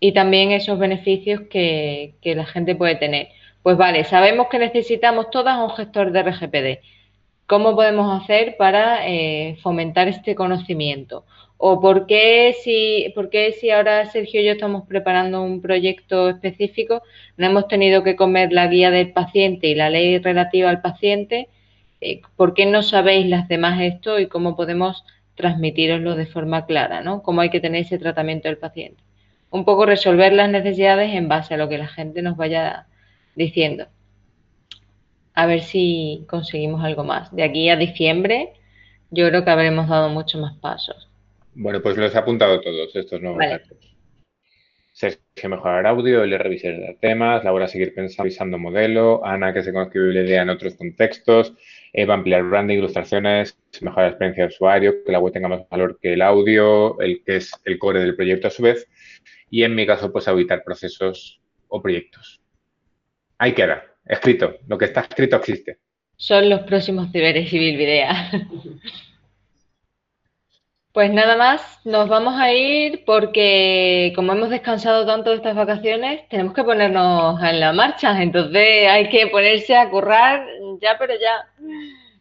[0.00, 3.28] Y también esos beneficios que, la gente puede tener.
[3.62, 6.82] Pues vale, sabemos que necesitamos todas un gestor de RGPD.
[7.46, 11.24] ¿Cómo podemos hacer para eh, fomentar este conocimiento?
[11.62, 17.02] ¿O por qué, si, por si ahora Sergio y yo estamos preparando un proyecto específico,
[17.36, 21.50] no hemos tenido que comer la guía del paciente y la ley relativa al paciente?
[22.00, 25.04] Eh, ¿Por qué no sabéis las demás esto y cómo podemos
[25.34, 27.02] transmitiroslo de forma clara?
[27.02, 27.22] ¿no?
[27.22, 29.02] ¿Cómo hay que tener ese tratamiento del paciente?
[29.50, 32.86] Un poco resolver las necesidades en base a lo que la gente nos vaya
[33.34, 33.86] diciendo.
[35.34, 37.36] A ver si conseguimos algo más.
[37.36, 38.54] De aquí a diciembre
[39.10, 41.09] yo creo que habremos dado muchos más pasos.
[41.54, 43.62] Bueno, pues los he apuntado todos estos nuevos vale.
[45.00, 50.42] Sergio mejorar audio, el revisar temas, Laura seguir pensando, revisando modelo, Ana que se idea
[50.42, 51.54] en otros contextos,
[51.94, 55.98] Eva ampliar branding, ilustraciones, mejorar la experiencia de usuario, que la web tenga más valor
[56.02, 58.86] que el audio, el que es el core del proyecto a su vez,
[59.48, 62.42] y en mi caso, pues auditar procesos o proyectos.
[63.38, 65.78] Ahí queda, escrito, lo que está escrito existe.
[66.16, 68.30] Son los próximos deberes Civil Videa.
[70.92, 76.28] Pues nada más, nos vamos a ir porque como hemos descansado tanto de estas vacaciones,
[76.28, 78.20] tenemos que ponernos en la marcha.
[78.20, 80.44] Entonces hay que ponerse a currar
[80.80, 81.48] ya, pero ya.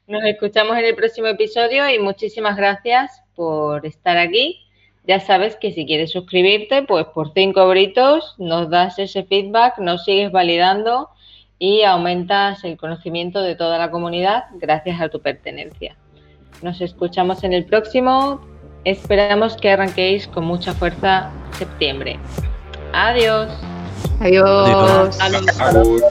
[0.06, 4.60] Nos escuchamos en el próximo episodio y muchísimas gracias por estar aquí.
[5.08, 10.06] Ya sabes que si quieres suscribirte, pues por cinco britos nos das ese feedback, nos
[10.06, 11.10] sigues validando
[11.58, 15.96] y aumentas el conocimiento de toda la comunidad gracias a tu pertenencia.
[16.62, 18.49] Nos escuchamos en el próximo.
[18.86, 22.20] Esperamos que arranquéis con mucha fuerza septiembre.
[22.94, 23.50] Adiós.
[24.20, 25.18] Adiós.
[25.20, 26.02] Adiós.